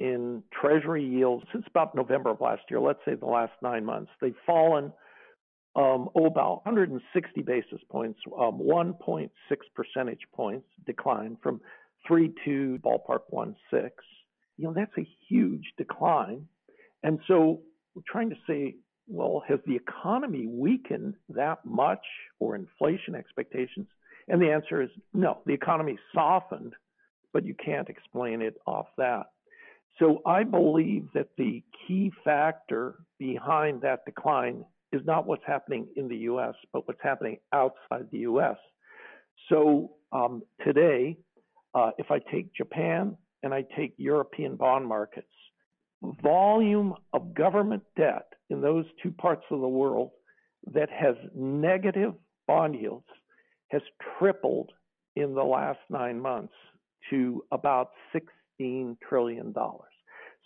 in 0.01 0.43
Treasury 0.51 1.05
yields 1.05 1.45
since 1.53 1.65
about 1.69 1.95
November 1.95 2.31
of 2.31 2.41
last 2.41 2.63
year. 2.71 2.81
Let's 2.81 3.01
say 3.05 3.15
the 3.15 3.27
last 3.27 3.53
nine 3.63 3.85
months, 3.85 4.11
they've 4.21 4.35
fallen 4.47 4.93
um, 5.75 6.09
oh, 6.15 6.27
about 6.27 6.67
160 6.67 7.43
basis 7.43 7.81
points, 7.91 8.21
um, 8.39 8.61
1.6 8.61 9.31
percentage 9.75 10.21
points 10.35 10.67
decline 10.87 11.37
from 11.43 11.61
3 12.07 12.33
to 12.45 12.79
ballpark 12.85 13.21
1.6. 13.33 13.55
You 14.59 14.65
know, 14.65 14.75
that's 14.75 14.97
a 14.99 15.09
huge 15.29 15.73
decline. 15.79 16.47
And 17.03 17.21
so 17.27 17.61
we're 17.95 18.03
trying 18.07 18.31
to 18.31 18.37
say, 18.47 18.77
well, 19.09 19.43
has 19.49 19.59
the 19.67 19.75
economy 19.75 20.47
weakened 20.47 21.15
that 21.31 21.65
much 21.65 22.05
or 22.39 22.55
inflation 22.55 23.15
expectations? 23.15 23.87
And 24.29 24.41
the 24.41 24.51
answer 24.53 24.83
is 24.83 24.91
no, 25.13 25.39
the 25.47 25.55
economy 25.55 25.99
softened, 26.15 26.75
but 27.33 27.45
you 27.45 27.55
can't 27.55 27.89
explain 27.89 28.43
it 28.43 28.55
off 28.67 28.87
that. 28.99 29.25
So 29.99 30.23
I 30.27 30.45
believe 30.45 31.09
that 31.15 31.29
the 31.37 31.63
key 31.87 32.13
factor 32.25 32.97
behind 33.19 33.83
that 33.83 34.05
decline 34.05 34.65
is 34.93 35.03
not 35.05 35.27
what's 35.27 35.45
happening 35.47 35.87
in 35.97 36.09
the 36.09 36.17
US, 36.17 36.55
but 36.73 36.87
what's 36.87 37.01
happening 37.03 37.39
outside 37.53 38.07
the 38.11 38.19
US. 38.19 38.57
So 39.49 39.93
um, 40.13 40.43
today, 40.65 41.17
uh, 41.75 41.91
if 41.99 42.11
I 42.11 42.19
take 42.31 42.55
Japan 42.55 43.17
and 43.43 43.55
I 43.55 43.65
take 43.77 43.95
European 43.97 44.57
bond 44.57 44.87
markets, 44.87 45.27
volume 46.23 46.95
of 47.13 47.35
government 47.35 47.83
debt 47.97 48.27
in 48.51 48.61
those 48.61 48.85
two 49.03 49.11
parts 49.11 49.45
of 49.51 49.61
the 49.61 49.69
world 49.69 50.11
that 50.73 50.91
has 50.91 51.17
negative 51.35 52.13
bond 52.47 52.75
yields 52.75 53.07
has 53.69 53.83
tripled 54.19 54.71
in 55.17 55.35
the 55.35 55.43
last 55.43 55.79
nine 55.89 56.21
months 56.21 56.53
to 57.11 57.43
about 57.51 57.91
$16 58.61 58.97
trillion. 59.09 59.55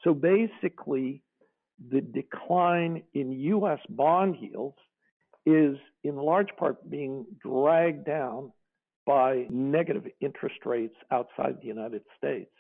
So 0.05 0.15
basically, 0.15 1.23
the 1.90 2.00
decline 2.00 3.02
in 3.14 3.33
U.S. 3.33 3.80
bond 3.88 4.37
yields 4.40 4.78
is 5.45 5.76
in 6.02 6.16
large 6.16 6.49
part 6.59 6.88
being 6.90 7.26
dragged 7.42 8.04
down 8.04 8.52
by 9.06 9.47
negative 9.50 10.04
interest 10.21 10.56
rates 10.64 10.97
outside 11.12 11.56
the 11.61 11.68
United 11.68 12.02
States. 12.18 12.50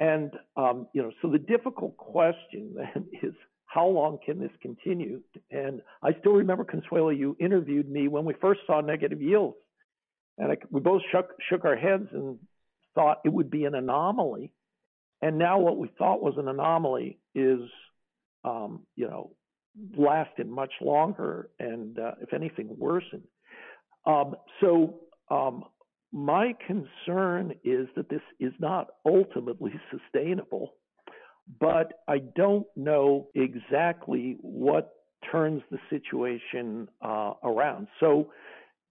And, 0.00 0.32
um, 0.56 0.88
you 0.92 1.02
know, 1.02 1.12
so 1.20 1.30
the 1.30 1.38
difficult 1.38 1.96
question 1.96 2.74
then 2.74 3.06
is 3.22 3.34
how 3.66 3.86
long 3.86 4.18
can 4.24 4.40
this 4.40 4.50
continue? 4.62 5.20
And 5.50 5.82
I 6.02 6.12
still 6.20 6.32
remember, 6.32 6.64
Consuelo, 6.64 7.10
you 7.10 7.36
interviewed 7.40 7.90
me 7.90 8.08
when 8.08 8.24
we 8.24 8.34
first 8.40 8.60
saw 8.66 8.80
negative 8.80 9.20
yields. 9.20 9.56
And 10.38 10.52
I, 10.52 10.56
we 10.70 10.80
both 10.80 11.02
shook, 11.12 11.30
shook 11.48 11.64
our 11.64 11.76
heads 11.76 12.08
and 12.12 12.38
thought 12.94 13.18
it 13.24 13.32
would 13.32 13.50
be 13.50 13.64
an 13.64 13.74
anomaly. 13.74 14.52
And 15.22 15.38
now 15.38 15.58
what 15.58 15.76
we 15.76 15.90
thought 15.98 16.22
was 16.22 16.34
an 16.38 16.48
anomaly 16.48 17.18
is 17.34 17.60
um, 18.44 18.80
you 18.96 19.06
know, 19.06 19.30
lasted 19.96 20.48
much 20.48 20.72
longer 20.80 21.50
and, 21.58 21.98
uh, 21.98 22.12
if 22.20 22.32
anything, 22.32 22.68
worsened. 22.78 23.24
Um, 24.06 24.36
so 24.60 25.00
um, 25.30 25.64
my 26.12 26.54
concern 26.66 27.54
is 27.64 27.88
that 27.96 28.08
this 28.08 28.20
is 28.38 28.52
not 28.60 28.88
ultimately 29.04 29.72
sustainable, 29.90 30.74
but 31.60 31.92
I 32.08 32.18
don't 32.36 32.66
know 32.76 33.28
exactly 33.34 34.36
what 34.40 34.92
turns 35.30 35.62
the 35.70 35.78
situation 35.90 36.88
uh, 37.02 37.32
around. 37.42 37.88
So, 38.00 38.30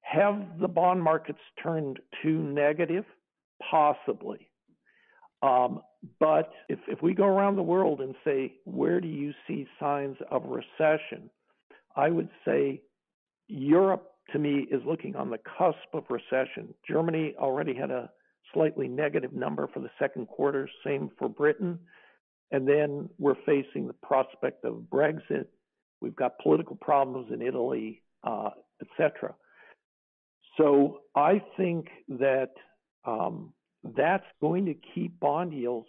have 0.01 0.59
the 0.59 0.67
bond 0.67 1.01
markets 1.01 1.39
turned 1.63 1.97
too 2.21 2.43
negative? 2.43 3.05
Possibly. 3.71 4.49
Um, 5.41 5.79
but 6.19 6.51
if, 6.69 6.79
if 6.87 7.01
we 7.01 7.13
go 7.13 7.25
around 7.25 7.55
the 7.55 7.63
world 7.63 8.01
and 8.01 8.15
say, 8.25 8.53
where 8.65 8.99
do 8.99 9.07
you 9.07 9.33
see 9.47 9.67
signs 9.79 10.17
of 10.31 10.43
recession? 10.45 11.29
I 11.95 12.09
would 12.09 12.29
say 12.45 12.81
Europe, 13.47 14.11
to 14.31 14.39
me, 14.39 14.67
is 14.71 14.81
looking 14.85 15.15
on 15.15 15.29
the 15.29 15.37
cusp 15.57 15.93
of 15.93 16.03
recession. 16.09 16.73
Germany 16.87 17.35
already 17.37 17.73
had 17.73 17.91
a 17.91 18.09
slightly 18.53 18.87
negative 18.87 19.33
number 19.33 19.67
for 19.73 19.79
the 19.79 19.89
second 19.99 20.27
quarter, 20.27 20.69
same 20.85 21.09
for 21.17 21.29
Britain. 21.29 21.79
And 22.51 22.67
then 22.67 23.09
we're 23.17 23.35
facing 23.45 23.87
the 23.87 23.93
prospect 23.93 24.65
of 24.65 24.85
Brexit. 24.91 25.47
We've 26.01 26.15
got 26.15 26.37
political 26.39 26.75
problems 26.75 27.31
in 27.33 27.41
Italy, 27.41 28.01
uh, 28.23 28.51
etc. 28.81 29.33
So 30.57 30.99
I 31.15 31.41
think 31.57 31.87
that 32.09 32.51
um, 33.05 33.53
that's 33.83 34.25
going 34.41 34.65
to 34.65 34.75
keep 34.95 35.19
bond 35.19 35.53
yields 35.53 35.87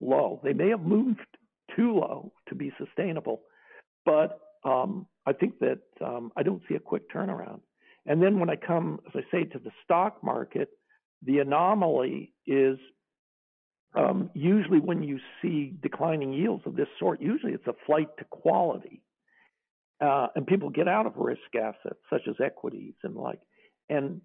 low. 0.00 0.40
They 0.42 0.52
may 0.52 0.70
have 0.70 0.82
moved 0.82 1.20
too 1.76 1.94
low 1.94 2.32
to 2.48 2.54
be 2.54 2.72
sustainable, 2.78 3.42
but 4.04 4.40
um, 4.64 5.06
I 5.26 5.32
think 5.32 5.58
that 5.60 5.80
um, 6.04 6.32
I 6.36 6.42
don't 6.42 6.62
see 6.68 6.74
a 6.74 6.80
quick 6.80 7.10
turnaround. 7.10 7.60
And 8.06 8.20
then 8.20 8.40
when 8.40 8.50
I 8.50 8.56
come, 8.56 9.00
as 9.06 9.12
I 9.14 9.30
say, 9.30 9.44
to 9.44 9.58
the 9.58 9.70
stock 9.84 10.22
market, 10.24 10.70
the 11.24 11.38
anomaly 11.38 12.32
is 12.46 12.78
um, 13.94 14.30
usually 14.34 14.80
when 14.80 15.02
you 15.02 15.20
see 15.40 15.74
declining 15.82 16.32
yields 16.32 16.64
of 16.66 16.74
this 16.74 16.88
sort, 16.98 17.20
usually 17.20 17.52
it's 17.52 17.66
a 17.66 17.74
flight 17.86 18.08
to 18.18 18.24
quality. 18.24 19.02
Uh, 20.00 20.26
and 20.34 20.46
people 20.46 20.68
get 20.68 20.88
out 20.88 21.06
of 21.06 21.12
risk 21.16 21.40
assets 21.54 22.00
such 22.10 22.22
as 22.28 22.34
equities 22.44 22.94
and 23.04 23.14
like. 23.14 23.38
And 23.88 24.20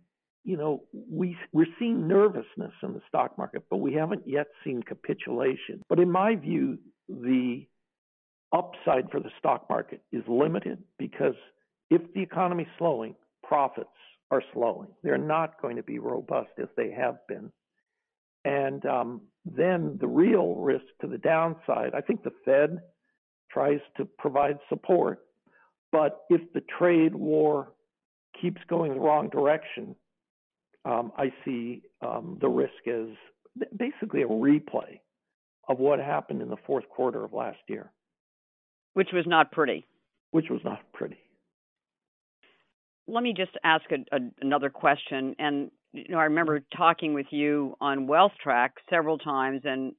you 0.47 0.55
know, 0.55 0.83
we 0.93 1.35
we're 1.51 1.67
seeing 1.77 2.07
nervousness 2.07 2.71
in 2.81 2.93
the 2.93 3.01
stock 3.09 3.37
market, 3.37 3.63
but 3.69 3.77
we 3.77 3.93
haven't 3.93 4.25
yet 4.25 4.47
seen 4.63 4.81
capitulation. 4.81 5.83
But 5.89 5.99
in 5.99 6.09
my 6.09 6.35
view, 6.35 6.79
the 7.09 7.67
upside 8.53 9.11
for 9.11 9.19
the 9.19 9.29
stock 9.39 9.65
market 9.69 10.01
is 10.13 10.23
limited 10.25 10.81
because 10.97 11.35
if 11.89 12.01
the 12.13 12.21
economy 12.21 12.63
is 12.63 12.69
slowing, 12.77 13.13
profits 13.43 13.89
are 14.31 14.41
slowing. 14.53 14.87
They're 15.03 15.17
not 15.17 15.61
going 15.61 15.75
to 15.75 15.83
be 15.83 15.99
robust 15.99 16.51
as 16.61 16.69
they 16.77 16.91
have 16.91 17.17
been. 17.27 17.51
And 18.45 18.85
um, 18.85 19.21
then 19.43 19.97
the 19.99 20.07
real 20.07 20.55
risk 20.55 20.85
to 21.01 21.07
the 21.07 21.17
downside, 21.17 21.93
I 21.93 21.99
think 21.99 22.23
the 22.23 22.31
Fed 22.45 22.79
tries 23.51 23.81
to 23.97 24.05
provide 24.17 24.59
support, 24.69 25.19
but 25.91 26.21
if 26.29 26.41
the 26.53 26.63
trade 26.79 27.15
war 27.15 27.73
keeps 28.41 28.61
going 28.69 28.93
the 28.93 28.99
wrong 29.01 29.27
direction, 29.27 29.93
um, 30.87 31.11
I 31.17 31.33
see 31.43 31.81
um, 32.01 32.37
the 32.39 32.47
risk 32.47 32.87
as 32.87 33.07
basically 33.75 34.21
a 34.21 34.27
replay 34.27 34.99
of 35.67 35.79
what 35.79 35.99
happened 35.99 36.41
in 36.41 36.49
the 36.49 36.57
fourth 36.65 36.87
quarter 36.89 37.25
of 37.25 37.33
last 37.33 37.59
year. 37.67 37.91
Which 38.93 39.09
was 39.13 39.25
not 39.27 39.51
pretty. 39.51 39.85
Which 40.31 40.49
was 40.49 40.61
not 40.63 40.79
pretty. 40.93 41.17
Let 43.07 43.23
me 43.23 43.33
just 43.35 43.51
ask 43.63 43.83
a, 43.91 44.15
a, 44.15 44.19
another 44.41 44.69
question. 44.69 45.35
And 45.39 45.71
you 45.93 46.05
know, 46.09 46.19
I 46.19 46.23
remember 46.23 46.61
talking 46.75 47.13
with 47.13 47.27
you 47.31 47.75
on 47.81 48.07
Wealth 48.07 48.33
Track 48.41 48.75
several 48.89 49.17
times, 49.17 49.61
and 49.65 49.93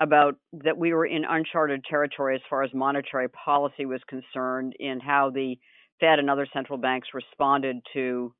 about 0.00 0.36
that 0.64 0.76
we 0.76 0.92
were 0.92 1.06
in 1.06 1.24
uncharted 1.24 1.84
territory 1.88 2.34
as 2.34 2.40
far 2.50 2.62
as 2.64 2.70
monetary 2.74 3.28
policy 3.28 3.86
was 3.86 4.00
concerned, 4.08 4.74
in 4.80 4.98
how 5.00 5.30
the 5.30 5.56
Fed 6.00 6.18
and 6.18 6.28
other 6.28 6.46
central 6.52 6.78
banks 6.78 7.08
responded 7.14 7.76
to 7.92 8.34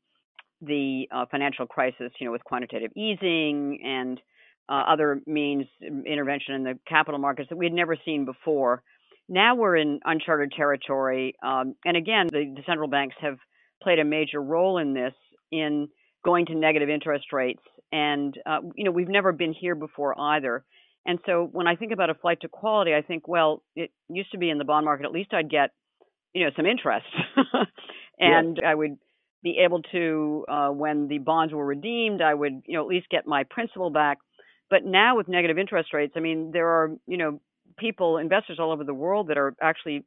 the 0.67 1.09
uh, 1.15 1.27
financial 1.31 1.67
crisis, 1.67 2.11
you 2.19 2.27
know, 2.27 2.33
with 2.33 2.45
quantitative 2.45 2.91
easing 2.97 3.81
and 3.85 4.21
uh, 4.69 4.83
other 4.89 5.21
means 5.27 5.67
intervention 6.07 6.55
in 6.55 6.65
the 6.65 6.79
capital 6.89 7.21
markets 7.21 7.49
that 7.51 7.57
we 7.57 7.67
had 7.67 7.73
never 7.73 7.97
seen 8.05 8.25
before. 8.25 8.83
Now 9.29 9.55
we're 9.55 9.77
in 9.77 10.01
uncharted 10.05 10.53
territory, 10.57 11.35
um, 11.43 11.75
and 11.85 11.97
again, 11.97 12.29
the, 12.31 12.53
the, 12.57 12.63
central 12.67 12.89
banks 12.89 13.17
have 13.21 13.39
played 13.83 13.99
a 13.99 14.05
major 14.05 14.41
role 14.41 14.79
in 14.79 14.93
this 14.93 15.15
in 15.51 15.89
going 16.25 16.47
to 16.47 16.55
negative 16.55 16.91
interest 16.91 17.33
rates, 17.33 17.63
and 17.91 18.35
uh, 18.45 18.59
you 18.75 18.85
know 18.85 18.91
we've 18.91 19.09
never 19.09 19.33
been 19.33 19.55
here 19.55 19.75
before 19.75 20.19
either. 20.19 20.65
And 21.07 21.19
so 21.27 21.49
when 21.53 21.67
I 21.67 21.77
think 21.77 21.93
about 21.93 22.11
a 22.11 22.15
flight 22.15 22.41
to 22.43 22.49
quality, 22.49 22.95
I 22.95 23.03
think, 23.03 23.29
well, 23.29 23.63
it 23.77 23.91
used 24.09 24.33
to 24.33 24.39
be 24.39 24.49
in 24.49 24.59
the 24.59 24.65
bond 24.65 24.87
market. 24.87 25.05
At 25.05 25.13
least 25.13 25.35
I'd 25.35 25.51
get, 25.51 25.71
you 26.33 26.45
know, 26.45 26.51
some 26.57 26.67
interest, 26.67 27.07
and 28.19 28.61
I 28.67 28.75
would 28.75 28.99
be 29.45 29.59
able 29.59 29.83
to, 29.93 30.45
uh, 30.49 30.69
when 30.71 31.07
the 31.07 31.19
bonds 31.19 31.53
were 31.53 31.67
redeemed, 31.67 32.23
I 32.23 32.35
would, 32.35 32.63
you 32.67 32.75
know, 32.75 32.81
at 32.81 32.89
least 32.89 33.09
get 33.11 33.27
my 33.27 33.45
principal 33.45 33.91
back. 33.91 34.19
But 34.71 34.85
now 34.85 35.17
with 35.17 35.29
negative 35.29 35.59
interest 35.59 35.93
rates, 35.93 36.15
I 36.17 36.21
mean, 36.21 36.51
there 36.51 36.67
are, 36.67 36.91
you 37.07 37.19
know, 37.19 37.41
people, 37.79 38.17
investors 38.17 38.59
all 38.59 38.73
over 38.73 38.83
the 38.83 38.95
world 38.95 39.29
that 39.29 39.37
are 39.37 39.55
actually 39.61 40.05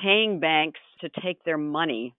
paying 0.00 0.40
banks 0.40 0.78
to 1.00 1.08
take 1.24 1.42
their 1.44 1.56
money. 1.56 2.14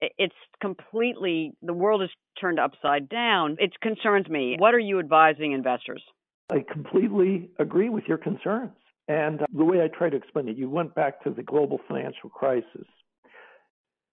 It's 0.00 0.34
completely, 0.62 1.52
the 1.60 1.74
world 1.74 2.02
is 2.02 2.10
turned 2.40 2.60
upside 2.60 3.08
down. 3.08 3.56
It 3.58 3.78
concerns 3.80 4.28
me. 4.28 4.56
What 4.58 4.74
are 4.74 4.78
you 4.78 5.00
advising 5.00 5.52
investors? 5.52 6.02
I 6.50 6.64
completely 6.72 7.50
agree 7.58 7.88
with 7.90 8.04
your 8.06 8.18
concerns. 8.18 8.72
And 9.08 9.42
uh, 9.42 9.46
the 9.52 9.64
way 9.64 9.82
I 9.82 9.88
try 9.88 10.08
to 10.08 10.16
explain 10.16 10.48
it, 10.48 10.56
you 10.56 10.70
went 10.70 10.94
back 10.94 11.22
to 11.24 11.30
the 11.30 11.42
global 11.42 11.80
financial 11.88 12.30
crisis. 12.30 12.86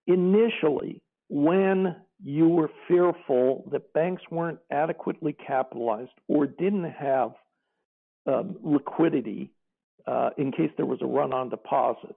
Initially, 0.08 1.02
when 1.30 1.96
you 2.24 2.48
were 2.48 2.70
fearful 2.88 3.64
that 3.72 3.94
banks 3.94 4.24
weren't 4.32 4.60
adequately 4.72 5.34
capitalized 5.34 6.12
or 6.28 6.48
didn't 6.48 6.92
have 6.92 7.32
um, 8.26 8.58
liquidity 8.64 9.52
uh, 10.08 10.30
in 10.38 10.52
case 10.52 10.72
there 10.78 10.86
was 10.86 11.00
a 11.02 11.06
run 11.06 11.34
on 11.34 11.50
deposits. 11.50 12.14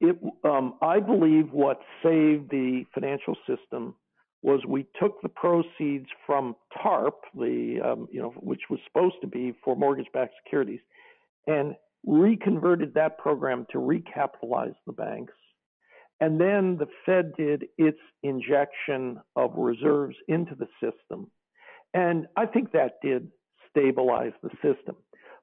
It, 0.00 0.16
um, 0.44 0.74
I 0.82 1.00
believe 1.00 1.50
what 1.52 1.80
saved 2.02 2.50
the 2.50 2.84
financial 2.92 3.36
system 3.46 3.94
was 4.42 4.60
we 4.68 4.86
took 5.00 5.22
the 5.22 5.28
proceeds 5.28 6.06
from 6.26 6.54
TARP, 6.82 7.14
the 7.34 7.80
um, 7.82 8.08
you 8.12 8.20
know 8.20 8.34
which 8.36 8.60
was 8.68 8.78
supposed 8.86 9.16
to 9.22 9.26
be 9.26 9.54
for 9.64 9.74
mortgage-backed 9.74 10.34
securities, 10.44 10.80
and 11.46 11.74
reconverted 12.06 12.92
that 12.94 13.16
program 13.16 13.66
to 13.70 13.78
recapitalize 13.78 14.74
the 14.86 14.92
banks 14.92 15.32
and 16.24 16.40
then 16.40 16.78
the 16.78 16.86
Fed 17.04 17.34
did 17.36 17.66
its 17.76 17.98
injection 18.22 19.20
of 19.36 19.52
reserves 19.58 20.16
into 20.26 20.54
the 20.54 20.68
system. 20.80 21.30
And 21.92 22.26
I 22.34 22.46
think 22.46 22.72
that 22.72 22.94
did 23.02 23.28
stabilize 23.68 24.32
the 24.42 24.48
system. 24.62 24.96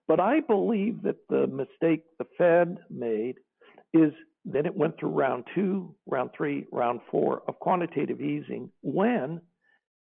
But 0.08 0.20
I 0.20 0.40
believe 0.40 1.04
that 1.04 1.18
the 1.30 1.46
mistake 1.46 2.04
the 2.18 2.26
Fed 2.36 2.80
made 2.90 3.36
is 3.94 4.12
that 4.46 4.66
it 4.66 4.76
went 4.76 4.98
through 5.00 5.12
round 5.12 5.44
two, 5.54 5.94
round 6.08 6.32
three, 6.36 6.66
round 6.72 7.02
four 7.12 7.44
of 7.48 7.60
quantitative 7.60 8.20
easing 8.20 8.72
when 8.82 9.40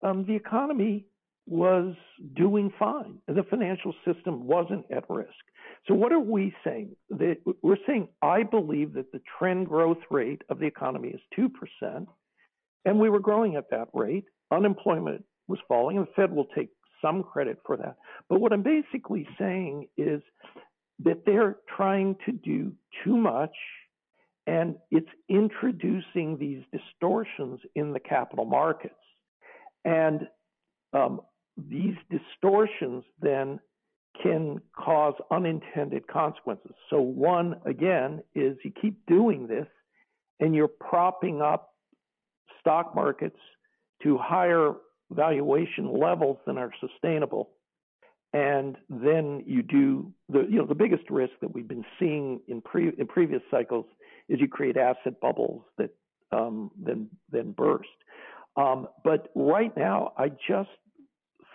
um, 0.04 0.24
the 0.28 0.36
economy 0.36 1.08
was 1.50 1.96
doing 2.36 2.72
fine. 2.78 3.18
The 3.28 3.44
financial 3.50 3.94
system 4.06 4.46
wasn't 4.46 4.86
at 4.92 5.10
risk. 5.10 5.34
So, 5.88 5.96
what 5.96 6.12
are 6.12 6.20
we 6.20 6.54
saying? 6.64 6.96
we're 7.10 7.78
saying, 7.88 8.10
I 8.22 8.44
believe 8.44 8.94
that 8.94 9.12
the 9.12 9.22
trend 9.38 9.68
growth 9.68 9.98
rate 10.12 10.44
of 10.50 10.60
the 10.60 10.68
economy 10.68 11.10
is 11.10 11.22
2%, 11.38 12.06
and 12.86 13.00
we 13.00 13.10
were 13.10 13.20
growing 13.20 13.56
at 13.56 13.72
that 13.72 13.88
rate. 13.94 14.26
Unemployment 14.52 15.26
was 15.48 15.60
falling, 15.68 15.98
and 15.98 16.06
the 16.06 16.12
Fed 16.16 16.32
will 16.32 16.48
take 16.56 16.70
some 17.02 17.24
credit 17.24 17.58
for 17.66 17.78
that. 17.78 17.96
But 18.30 18.42
what 18.42 18.54
I'm 18.54 18.64
basically 18.64 19.28
saying 19.40 19.88
is 19.98 20.22
that 21.04 21.26
they're 21.26 21.58
trying 21.76 22.16
to 22.28 22.32
do 22.32 22.74
too 23.04 23.18
much, 23.18 23.56
and 24.46 24.76
it's 24.92 25.10
introducing 25.30 26.38
these 26.38 26.62
distortions 26.72 27.60
in 27.74 27.92
the 27.92 28.00
capital 28.00 28.46
markets. 28.46 28.94
And 29.84 30.28
um, 30.94 31.22
these 31.70 31.96
distortions 32.10 33.04
then 33.22 33.60
can 34.22 34.60
cause 34.76 35.14
unintended 35.32 36.08
consequences. 36.08 36.72
So, 36.90 37.02
one, 37.02 37.56
again, 37.66 38.22
is 38.36 38.58
you 38.64 38.72
keep 38.82 39.06
doing 39.08 39.48
this 39.48 39.68
and 40.40 40.56
you're 40.56 40.68
propping 40.68 41.42
up 41.42 41.74
stock 42.60 42.96
markets 42.96 43.38
to 44.04 44.18
higher 44.18 44.74
valuation 45.12 45.98
levels 46.00 46.38
than 46.46 46.58
are 46.58 46.72
sustainable. 46.80 47.52
And 48.34 48.78
then 48.90 49.44
you 49.48 49.64
do 49.64 50.14
the 50.30 50.46
you 50.48 50.60
know 50.60 50.68
the 50.68 50.76
biggest 50.76 51.10
risk 51.10 51.34
that 51.42 51.52
we've 51.52 51.68
been 51.68 51.86
seeing 52.00 52.40
in 52.48 52.62
pre 52.62 52.92
in 52.96 53.08
previous 53.08 53.42
cycles 53.50 53.86
is 54.28 54.40
you 54.40 54.48
create 54.48 54.78
asset 54.78 55.20
bubbles 55.20 55.64
that 55.80 55.90
um, 56.32 56.70
then 56.80 57.10
then 57.32 57.54
burst. 57.54 57.90
Um, 58.56 58.88
but 59.04 59.30
right 59.36 59.76
now, 59.76 60.14
I 60.18 60.30
just 60.30 60.70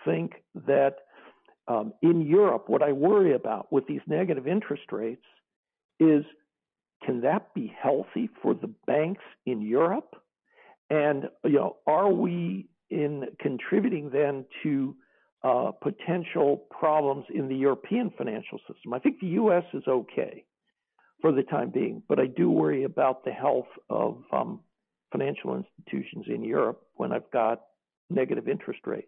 think 0.05 0.33
that 0.67 0.97
um, 1.67 1.93
in 2.01 2.21
Europe, 2.21 2.65
what 2.67 2.83
I 2.83 2.91
worry 2.91 3.33
about 3.33 3.71
with 3.71 3.87
these 3.87 4.01
negative 4.07 4.47
interest 4.47 4.91
rates 4.91 5.25
is 5.99 6.23
can 7.03 7.21
that 7.21 7.53
be 7.53 7.73
healthy 7.81 8.29
for 8.41 8.53
the 8.53 8.71
banks 8.87 9.23
in 9.45 9.61
Europe? 9.61 10.15
And 10.89 11.29
you 11.43 11.53
know, 11.53 11.77
are 11.87 12.11
we 12.11 12.67
in 12.89 13.25
contributing 13.39 14.09
then 14.11 14.45
to 14.63 14.95
uh, 15.43 15.71
potential 15.81 16.63
problems 16.71 17.25
in 17.33 17.47
the 17.47 17.55
European 17.55 18.11
financial 18.17 18.59
system? 18.67 18.93
I 18.93 18.99
think 18.99 19.19
the 19.19 19.27
U.S. 19.27 19.63
is 19.73 19.83
okay 19.87 20.45
for 21.21 21.31
the 21.31 21.43
time 21.43 21.71
being, 21.71 22.03
but 22.07 22.19
I 22.19 22.27
do 22.27 22.49
worry 22.49 22.83
about 22.83 23.25
the 23.25 23.31
health 23.31 23.67
of 23.89 24.17
um, 24.31 24.59
financial 25.11 25.55
institutions 25.55 26.25
in 26.27 26.43
Europe 26.43 26.81
when 26.95 27.11
I've 27.11 27.29
got 27.31 27.61
negative 28.09 28.47
interest 28.47 28.81
rates. 28.85 29.07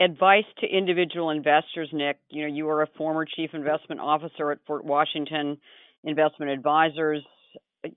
Advice 0.00 0.44
to 0.58 0.66
individual 0.66 1.30
investors, 1.30 1.88
Nick. 1.92 2.18
You 2.28 2.42
know, 2.42 2.54
you 2.54 2.68
are 2.68 2.82
a 2.82 2.88
former 2.98 3.24
chief 3.24 3.50
investment 3.52 4.00
officer 4.00 4.50
at 4.50 4.58
Fort 4.66 4.84
Washington 4.84 5.58
Investment 6.02 6.50
Advisors. 6.50 7.22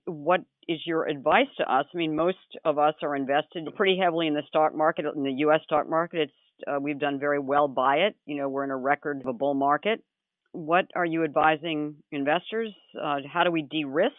What 0.04 0.42
is 0.68 0.78
your 0.86 1.08
advice 1.08 1.48
to 1.56 1.64
us? 1.64 1.86
I 1.92 1.96
mean, 1.96 2.14
most 2.14 2.36
of 2.64 2.78
us 2.78 2.94
are 3.02 3.16
invested 3.16 3.66
pretty 3.74 3.98
heavily 3.98 4.28
in 4.28 4.34
the 4.34 4.42
stock 4.46 4.76
market, 4.76 5.06
in 5.16 5.24
the 5.24 5.32
U.S. 5.38 5.60
stock 5.64 5.88
market. 5.88 6.20
It's 6.20 6.32
uh, 6.66 6.78
we've 6.80 6.98
done 6.98 7.18
very 7.18 7.38
well 7.38 7.68
by 7.68 7.96
it. 7.96 8.16
You 8.26 8.36
know, 8.36 8.48
we're 8.48 8.64
in 8.64 8.70
a 8.70 8.76
record 8.76 9.20
of 9.20 9.26
a 9.26 9.32
bull 9.32 9.54
market. 9.54 10.02
What 10.52 10.86
are 10.94 11.04
you 11.04 11.24
advising 11.24 11.96
investors? 12.10 12.72
Uh, 13.00 13.18
how 13.32 13.44
do 13.44 13.50
we 13.50 13.62
de-risk? 13.62 14.12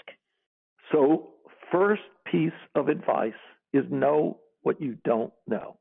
So, 0.92 1.32
first 1.72 2.02
piece 2.30 2.52
of 2.76 2.88
advice 2.88 3.34
is 3.74 3.84
know 3.90 4.40
what 4.64 4.82
you 4.82 4.98
don't 5.04 5.34
know. 5.48 5.78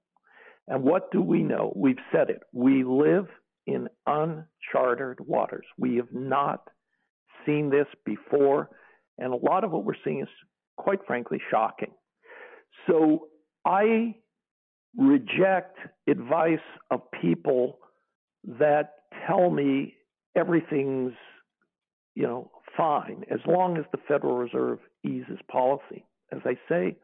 And 0.68 0.82
what 0.82 1.10
do 1.10 1.22
we 1.22 1.42
know? 1.42 1.72
We've 1.74 1.96
said 2.12 2.30
it. 2.30 2.42
We 2.52 2.84
live 2.84 3.26
in 3.66 3.88
uncharted 4.06 5.18
waters. 5.20 5.64
We 5.78 5.96
have 5.96 6.12
not 6.12 6.62
seen 7.46 7.70
this 7.70 7.86
before. 8.04 8.68
And 9.18 9.32
a 9.32 9.36
lot 9.36 9.64
of 9.64 9.72
what 9.72 9.84
we're 9.84 9.94
seeing 10.04 10.20
is, 10.20 10.28
quite 10.76 11.00
frankly, 11.06 11.40
shocking. 11.50 11.92
So 12.86 13.28
I 13.64 14.14
reject 14.96 15.78
advice 16.08 16.58
of 16.90 17.00
people 17.20 17.78
that 18.44 18.94
tell 19.26 19.50
me 19.50 19.94
everything's, 20.36 21.12
you 22.14 22.24
know, 22.24 22.50
fine 22.76 23.24
as 23.30 23.40
long 23.46 23.76
as 23.76 23.84
the 23.92 23.98
Federal 24.06 24.36
Reserve 24.36 24.78
eases 25.04 25.38
policy. 25.50 26.04
As 26.30 26.40
I 26.44 26.58
say, 26.68 26.96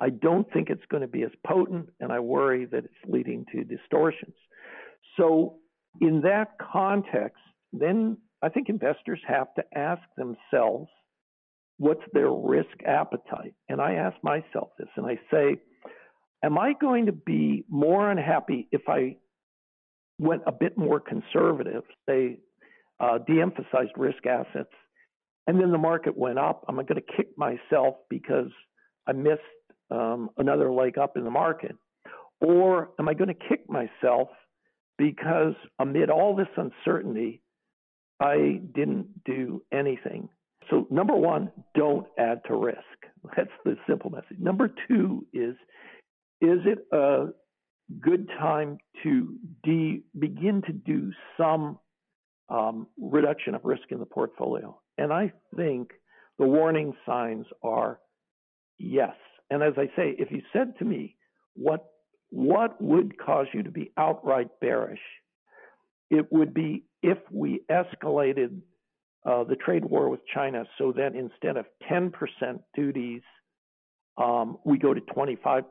I 0.00 0.10
don't 0.10 0.50
think 0.52 0.68
it's 0.68 0.84
going 0.90 1.00
to 1.00 1.08
be 1.08 1.22
as 1.22 1.30
potent, 1.46 1.88
and 2.00 2.12
I 2.12 2.20
worry 2.20 2.66
that 2.66 2.84
it's 2.84 2.94
leading 3.08 3.46
to 3.52 3.64
distortions. 3.64 4.34
So, 5.16 5.56
in 6.00 6.20
that 6.22 6.58
context, 6.72 7.40
then 7.72 8.18
I 8.42 8.50
think 8.50 8.68
investors 8.68 9.20
have 9.26 9.48
to 9.54 9.64
ask 9.74 10.02
themselves 10.16 10.88
what's 11.78 12.02
their 12.12 12.30
risk 12.30 12.82
appetite? 12.86 13.54
And 13.68 13.80
I 13.80 13.94
ask 13.94 14.16
myself 14.22 14.70
this, 14.78 14.88
and 14.96 15.06
I 15.06 15.18
say, 15.30 15.56
am 16.42 16.58
I 16.58 16.74
going 16.78 17.06
to 17.06 17.12
be 17.12 17.64
more 17.68 18.10
unhappy 18.10 18.68
if 18.72 18.82
I 18.88 19.16
went 20.18 20.42
a 20.46 20.52
bit 20.52 20.78
more 20.78 21.00
conservative, 21.00 21.82
say, 22.08 22.38
uh, 22.98 23.18
de 23.18 23.40
emphasized 23.40 23.92
risk 23.96 24.26
assets, 24.26 24.72
and 25.46 25.60
then 25.60 25.70
the 25.70 25.78
market 25.78 26.16
went 26.16 26.38
up? 26.38 26.64
Am 26.68 26.78
I 26.78 26.82
going 26.82 27.00
to 27.00 27.16
kick 27.16 27.28
myself 27.36 27.96
because 28.08 28.50
I 29.06 29.12
missed 29.12 29.40
um, 29.90 30.30
another 30.36 30.70
leg 30.70 30.98
up 30.98 31.16
in 31.16 31.24
the 31.24 31.30
market? 31.30 31.76
Or 32.40 32.90
am 32.98 33.08
I 33.08 33.14
going 33.14 33.28
to 33.28 33.48
kick 33.48 33.68
myself 33.68 34.28
because 34.98 35.54
amid 35.78 36.10
all 36.10 36.36
this 36.36 36.48
uncertainty, 36.56 37.42
I 38.20 38.60
didn't 38.74 39.24
do 39.24 39.62
anything? 39.72 40.28
So, 40.70 40.86
number 40.90 41.14
one, 41.14 41.52
don't 41.74 42.06
add 42.18 42.40
to 42.48 42.56
risk. 42.56 42.78
That's 43.36 43.50
the 43.64 43.76
simple 43.88 44.10
message. 44.10 44.38
Number 44.38 44.72
two 44.88 45.26
is 45.32 45.54
is 46.40 46.58
it 46.66 46.78
a 46.92 47.28
good 48.00 48.28
time 48.38 48.78
to 49.02 49.36
de- 49.64 50.02
begin 50.18 50.62
to 50.66 50.72
do 50.72 51.12
some 51.38 51.78
um, 52.48 52.88
reduction 53.00 53.54
of 53.54 53.64
risk 53.64 53.84
in 53.90 53.98
the 53.98 54.06
portfolio? 54.06 54.78
And 54.98 55.12
I 55.12 55.32
think 55.56 55.92
the 56.38 56.46
warning 56.46 56.92
signs 57.06 57.46
are 57.62 58.00
yes. 58.78 59.14
And 59.50 59.62
as 59.62 59.74
I 59.76 59.86
say, 59.96 60.14
if 60.18 60.30
you 60.30 60.42
said 60.52 60.78
to 60.78 60.84
me, 60.84 61.16
what 61.54 61.84
what 62.30 62.80
would 62.82 63.18
cause 63.18 63.46
you 63.54 63.62
to 63.62 63.70
be 63.70 63.92
outright 63.96 64.48
bearish? 64.60 65.00
It 66.10 66.30
would 66.32 66.52
be 66.52 66.84
if 67.02 67.18
we 67.30 67.60
escalated 67.70 68.60
uh, 69.24 69.44
the 69.44 69.56
trade 69.56 69.84
war 69.84 70.08
with 70.08 70.20
China 70.32 70.64
so 70.78 70.92
that 70.92 71.14
instead 71.14 71.56
of 71.56 71.66
10% 71.90 72.12
duties, 72.74 73.22
um, 74.18 74.58
we 74.64 74.78
go 74.78 74.94
to 74.94 75.00
25%. 75.00 75.64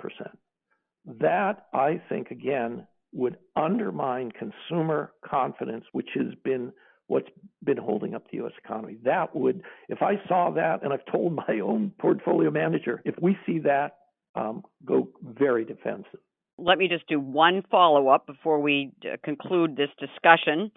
That, 1.20 1.68
I 1.74 2.02
think, 2.10 2.32
again, 2.32 2.88
would 3.14 3.38
undermine 3.56 4.32
consumer 4.32 5.14
confidence, 5.26 5.86
which 5.94 6.10
has 6.16 6.34
been 6.44 6.74
what's 7.08 7.30
been 7.64 7.78
holding 7.78 8.16
up 8.16 8.30
the 8.32 8.38
U.S. 8.38 8.54
economy. 8.64 8.98
That 9.04 9.36
would, 9.36 9.62
if 9.90 10.02
I 10.02 10.16
saw 10.28 10.52
that, 10.52 10.84
and 10.84 10.92
I've 10.94 11.06
told 11.12 11.34
my 11.48 11.60
own 11.64 11.92
portfolio 12.00 12.52
manager, 12.52 13.02
if 13.06 13.16
we 13.22 13.38
see 13.46 13.60
that, 13.60 13.98
um, 14.36 14.64
go 14.84 15.10
very 15.24 15.64
defensive. 15.66 16.20
Let 16.58 16.78
me 16.78 16.88
just 16.88 17.08
do 17.08 17.20
one 17.20 17.64
follow 17.70 18.08
up 18.10 18.28
before 18.28 18.60
we 18.60 18.92
uh, 19.04 19.18
conclude 19.24 19.76
this 19.76 19.90
discussion 20.00 20.72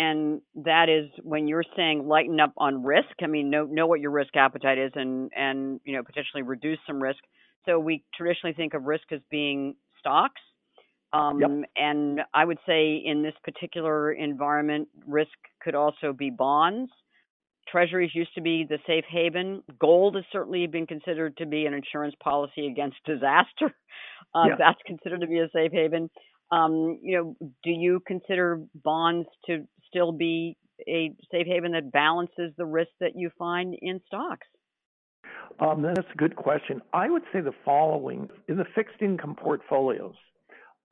and 0.00 0.40
that 0.54 0.88
is 0.88 1.10
when 1.22 1.46
you're 1.46 1.64
saying 1.76 2.06
lighten 2.06 2.40
up 2.40 2.52
on 2.56 2.82
risk. 2.82 3.10
I 3.22 3.26
mean, 3.26 3.50
know 3.50 3.64
know 3.64 3.86
what 3.86 4.00
your 4.00 4.10
risk 4.10 4.34
appetite 4.36 4.78
is, 4.78 4.92
and 4.94 5.30
and 5.36 5.80
you 5.84 5.94
know 5.94 6.02
potentially 6.02 6.42
reduce 6.42 6.78
some 6.86 7.02
risk. 7.02 7.18
So 7.66 7.78
we 7.78 8.02
traditionally 8.14 8.54
think 8.54 8.72
of 8.72 8.84
risk 8.84 9.12
as 9.12 9.20
being 9.30 9.74
stocks, 9.98 10.40
um, 11.12 11.40
yep. 11.40 11.50
and 11.76 12.20
I 12.32 12.44
would 12.44 12.58
say 12.66 13.02
in 13.04 13.22
this 13.22 13.34
particular 13.42 14.12
environment, 14.12 14.88
risk 15.06 15.30
could 15.62 15.74
also 15.74 16.12
be 16.12 16.30
bonds. 16.30 16.90
Treasuries 17.68 18.10
used 18.14 18.34
to 18.34 18.40
be 18.40 18.64
the 18.68 18.78
safe 18.86 19.04
haven. 19.08 19.62
Gold 19.78 20.16
has 20.16 20.24
certainly 20.32 20.66
been 20.66 20.86
considered 20.86 21.36
to 21.38 21.46
be 21.46 21.66
an 21.66 21.74
insurance 21.74 22.14
policy 22.22 22.66
against 22.66 22.96
disaster. 23.04 23.74
Uh, 24.34 24.44
yeah. 24.48 24.54
That's 24.58 24.78
considered 24.86 25.20
to 25.20 25.26
be 25.26 25.38
a 25.38 25.48
safe 25.52 25.72
haven. 25.72 26.10
Um, 26.52 26.98
you 27.02 27.16
know, 27.16 27.36
do 27.62 27.70
you 27.70 28.00
consider 28.06 28.60
bonds 28.82 29.28
to 29.46 29.66
still 29.88 30.12
be 30.12 30.56
a 30.88 31.12
safe 31.30 31.46
haven 31.46 31.72
that 31.72 31.92
balances 31.92 32.52
the 32.56 32.64
risk 32.64 32.90
that 33.00 33.12
you 33.14 33.30
find 33.38 33.76
in 33.80 34.00
stocks? 34.06 34.46
Um, 35.58 35.82
that's 35.82 36.08
a 36.12 36.16
good 36.16 36.36
question. 36.36 36.80
I 36.92 37.10
would 37.10 37.22
say 37.32 37.40
the 37.40 37.52
following 37.64 38.28
in 38.48 38.56
the 38.56 38.64
fixed 38.74 39.02
income 39.02 39.36
portfolios. 39.36 40.14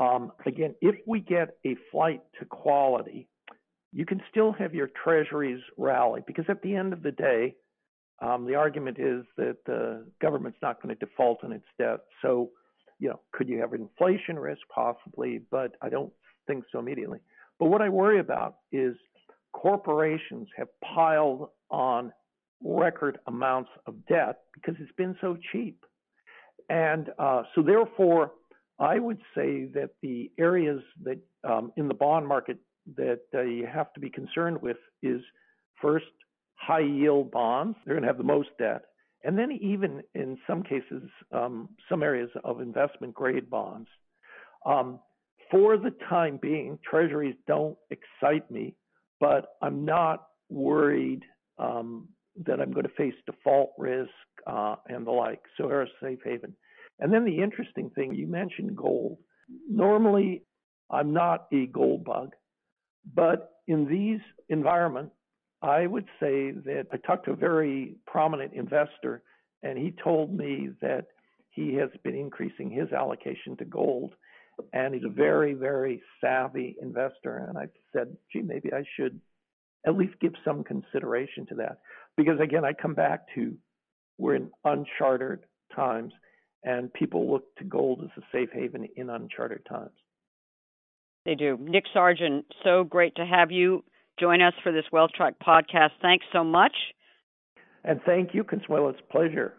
Um, 0.01 0.33
again, 0.47 0.75
if 0.81 0.97
we 1.07 1.21
get 1.21 1.57
a 1.67 1.77
flight 1.91 2.23
to 2.39 2.45
quality, 2.45 3.29
you 3.93 4.07
can 4.07 4.21
still 4.31 4.53
have 4.53 4.75
your 4.75 4.89
treasuries 5.03 5.61
rally 5.77 6.23
because 6.27 6.45
at 6.49 6.63
the 6.63 6.75
end 6.75 6.93
of 6.93 7.03
the 7.03 7.13
day, 7.13 7.57
um, 8.21 8.47
the 8.47 8.55
argument 8.55 8.99
is 8.99 9.25
that 9.37 9.57
the 9.67 10.07
government's 10.21 10.59
not 10.61 10.83
going 10.83 10.95
to 10.95 11.07
default 11.07 11.45
on 11.45 11.53
its 11.53 11.67
debt. 11.79 12.01
So, 12.23 12.51
you 12.99 13.09
know, 13.09 13.21
could 13.33 13.49
you 13.49 13.61
have 13.61 13.75
inflation 13.75 14.39
risk? 14.39 14.61
Possibly, 14.75 15.43
but 15.51 15.73
I 15.81 15.89
don't 15.89 16.13
think 16.47 16.65
so 16.73 16.81
immediately. 16.81 17.21
But 17.59 17.67
what 17.67 17.81
I 17.81 17.89
worry 17.89 18.19
about 18.19 18.57
is 18.73 18.97
corporations 19.53 20.49
have 20.57 20.69
piled 20.85 21.49
on 21.71 22.13
record 22.63 23.19
amounts 23.27 23.71
of 23.87 23.95
debt 24.07 24.39
because 24.55 24.75
it's 24.81 24.93
been 24.97 25.17
so 25.21 25.37
cheap. 25.53 25.85
And 26.69 27.11
uh, 27.19 27.45
so, 27.55 27.63
therefore, 27.63 28.33
I 28.79 28.99
would 28.99 29.19
say 29.35 29.65
that 29.75 29.91
the 30.03 30.31
areas 30.39 30.81
that 31.03 31.19
um, 31.45 31.73
in 31.77 31.89
the 31.89 31.95
bond 31.95 32.27
market 32.27 32.59
that 32.97 33.21
uh, 33.35 33.43
you 33.43 33.67
have 33.67 33.93
to 33.95 34.01
be 34.01 34.09
concerned 34.09 34.61
with 34.63 34.77
is 35.03 35.21
first 35.81 36.07
high 36.55 36.81
yield 36.81 37.31
bonds. 37.31 37.77
They're 37.85 37.95
going 37.95 38.03
to 38.03 38.09
have 38.09 38.19
the 38.19 38.25
most 38.25 38.51
debt. 38.59 38.83
And 39.25 39.37
then, 39.37 39.51
even 39.61 40.03
in 40.15 40.39
some 40.47 40.63
cases, 40.63 41.03
um, 41.33 41.71
some 41.89 42.03
areas 42.03 42.31
of 42.45 42.61
investment 42.61 43.15
grade 43.15 43.51
bonds. 43.51 43.89
Um, 44.65 45.01
for 45.51 45.77
the 45.77 45.93
time 46.09 46.39
being, 46.41 46.79
treasuries 46.89 47.35
don't 47.47 47.77
excite 47.91 48.49
me, 48.51 48.75
but 49.19 49.55
I'm 49.61 49.85
not 49.85 50.29
worried 50.51 51.25
um, 51.59 52.09
that 52.47 52.61
I'm 52.61 52.73
going 52.73 52.87
to 52.87 52.93
face 52.97 53.15
default 53.27 53.71
risk 53.79 54.11
uh, 54.47 54.77
and 54.87 55.07
the 55.07 55.11
like. 55.11 55.41
So 55.57 55.69
a 55.69 55.87
safe 56.03 56.21
haven. 56.25 56.55
And 57.01 57.13
then 57.13 57.25
the 57.25 57.43
interesting 57.43 57.91
thing, 57.91 58.15
you 58.15 58.27
mentioned 58.27 58.77
gold. 58.77 59.19
Normally, 59.69 60.43
I'm 60.91 61.13
not 61.13 61.47
a 61.53 61.67
gold 61.67 62.05
bug, 62.05 62.33
but 63.15 63.51
in 63.67 63.87
these 63.87 64.21
environments, 64.49 65.15
I 65.63 65.87
would 65.87 66.07
say 66.21 66.53
that 66.53 66.87
I 66.93 66.97
talked 66.99 67.25
to 67.27 67.33
a 67.33 67.37
very 67.37 67.97
prominent 68.07 68.53
investor, 68.53 69.23
and 69.63 69.79
he 69.79 69.93
told 70.03 70.37
me 70.37 70.71
that 70.81 71.07
he 71.51 71.75
has 71.75 71.91
been 72.05 72.15
increasing 72.15 72.71
his 72.71 72.93
allocation 72.93 73.57
to 73.59 73.65
gold 73.65 74.15
and 74.73 74.95
he's 74.95 75.05
a 75.05 75.13
very, 75.13 75.55
very 75.55 76.03
savvy 76.21 76.77
investor. 76.81 77.47
And 77.49 77.59
I 77.59 77.67
said, 77.93 78.17
gee, 78.33 78.43
maybe 78.43 78.73
I 78.73 78.85
should 78.97 79.21
at 79.87 79.97
least 79.97 80.15
give 80.21 80.33
some 80.45 80.65
consideration 80.65 81.47
to 81.47 81.55
that. 81.57 81.79
Because 82.19 82.41
again, 82.41 82.65
I 82.65 82.73
come 82.73 82.95
back 82.95 83.21
to 83.37 83.57
we're 84.19 84.35
in 84.35 84.51
uncharted 84.65 85.39
times, 85.75 86.13
and 86.65 86.93
people 86.93 87.31
look 87.31 87.55
to 87.59 87.65
gold 87.65 88.01
as 88.03 88.11
a 88.21 88.27
safe 88.33 88.49
haven 88.53 88.89
in 88.97 89.09
uncharted 89.09 89.65
times. 89.65 89.93
They 91.25 91.37
do. 91.37 91.57
Nick 91.61 91.85
Sargen, 91.95 92.43
so 92.65 92.83
great 92.83 93.15
to 93.17 93.25
have 93.25 93.53
you 93.53 93.85
join 94.19 94.43
us 94.43 94.55
for 94.65 94.73
this 94.73 94.85
Wealth 94.91 95.13
Track 95.13 95.35
podcast. 95.41 95.91
Thanks 96.03 96.27
so 96.33 96.43
much. 96.43 96.73
And 97.85 98.01
thank 98.05 98.35
you, 98.35 98.43
Consuelo. 98.43 98.89
It's 98.89 98.99
a 99.09 99.13
pleasure. 99.13 99.55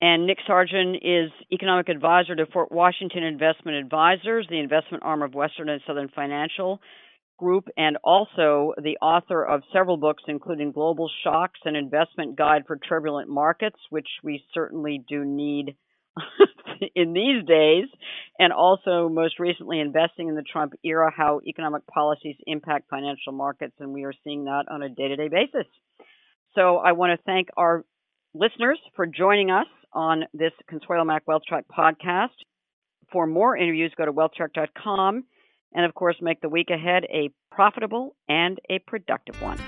And 0.00 0.24
Nick 0.24 0.38
Sargen 0.48 0.94
is 1.02 1.32
economic 1.52 1.88
advisor 1.88 2.36
to 2.36 2.46
Fort 2.46 2.70
Washington 2.70 3.24
Investment 3.24 3.78
Advisors, 3.78 4.46
the 4.48 4.60
investment 4.60 5.02
arm 5.02 5.22
of 5.22 5.34
Western 5.34 5.68
and 5.68 5.80
Southern 5.84 6.08
Financial 6.14 6.80
Group, 7.38 7.68
and 7.76 7.96
also 8.04 8.74
the 8.82 8.96
author 9.00 9.44
of 9.44 9.62
several 9.72 9.96
books, 9.96 10.22
including 10.26 10.72
Global 10.72 11.10
Shocks 11.24 11.60
and 11.64 11.76
Investment 11.76 12.36
Guide 12.36 12.64
for 12.66 12.76
Turbulent 12.76 13.28
Markets, 13.28 13.78
which 13.90 14.08
we 14.22 14.44
certainly 14.52 15.04
do 15.08 15.24
need 15.24 15.76
in 16.94 17.12
these 17.12 17.44
days, 17.46 17.86
and 18.38 18.52
also 18.52 19.08
most 19.08 19.38
recently 19.38 19.80
investing 19.80 20.28
in 20.28 20.34
the 20.34 20.42
Trump 20.42 20.74
era, 20.84 21.12
how 21.16 21.40
economic 21.46 21.86
policies 21.86 22.36
impact 22.46 22.90
financial 22.90 23.32
markets, 23.32 23.74
and 23.78 23.92
we 23.92 24.04
are 24.04 24.14
seeing 24.24 24.44
that 24.44 24.64
on 24.68 24.82
a 24.82 24.88
day 24.88 25.08
to 25.08 25.16
day 25.16 25.28
basis. 25.28 25.66
So 26.54 26.78
I 26.78 26.92
want 26.92 27.18
to 27.18 27.22
thank 27.24 27.48
our 27.56 27.84
listeners 28.34 28.78
for 28.96 29.06
joining 29.06 29.50
us 29.50 29.66
on 29.92 30.24
this 30.34 30.52
Consuelo 30.68 31.04
Mack 31.04 31.22
Wealth 31.26 31.42
Track 31.48 31.64
podcast. 31.70 32.28
For 33.12 33.26
more 33.26 33.56
interviews, 33.56 33.92
go 33.96 34.04
to 34.04 34.12
wealthtrack.com 34.12 35.24
and, 35.74 35.84
of 35.84 35.94
course, 35.94 36.16
make 36.20 36.40
the 36.40 36.48
week 36.48 36.70
ahead 36.70 37.04
a 37.04 37.30
profitable 37.50 38.16
and 38.28 38.58
a 38.70 38.78
productive 38.80 39.40
one. 39.42 39.58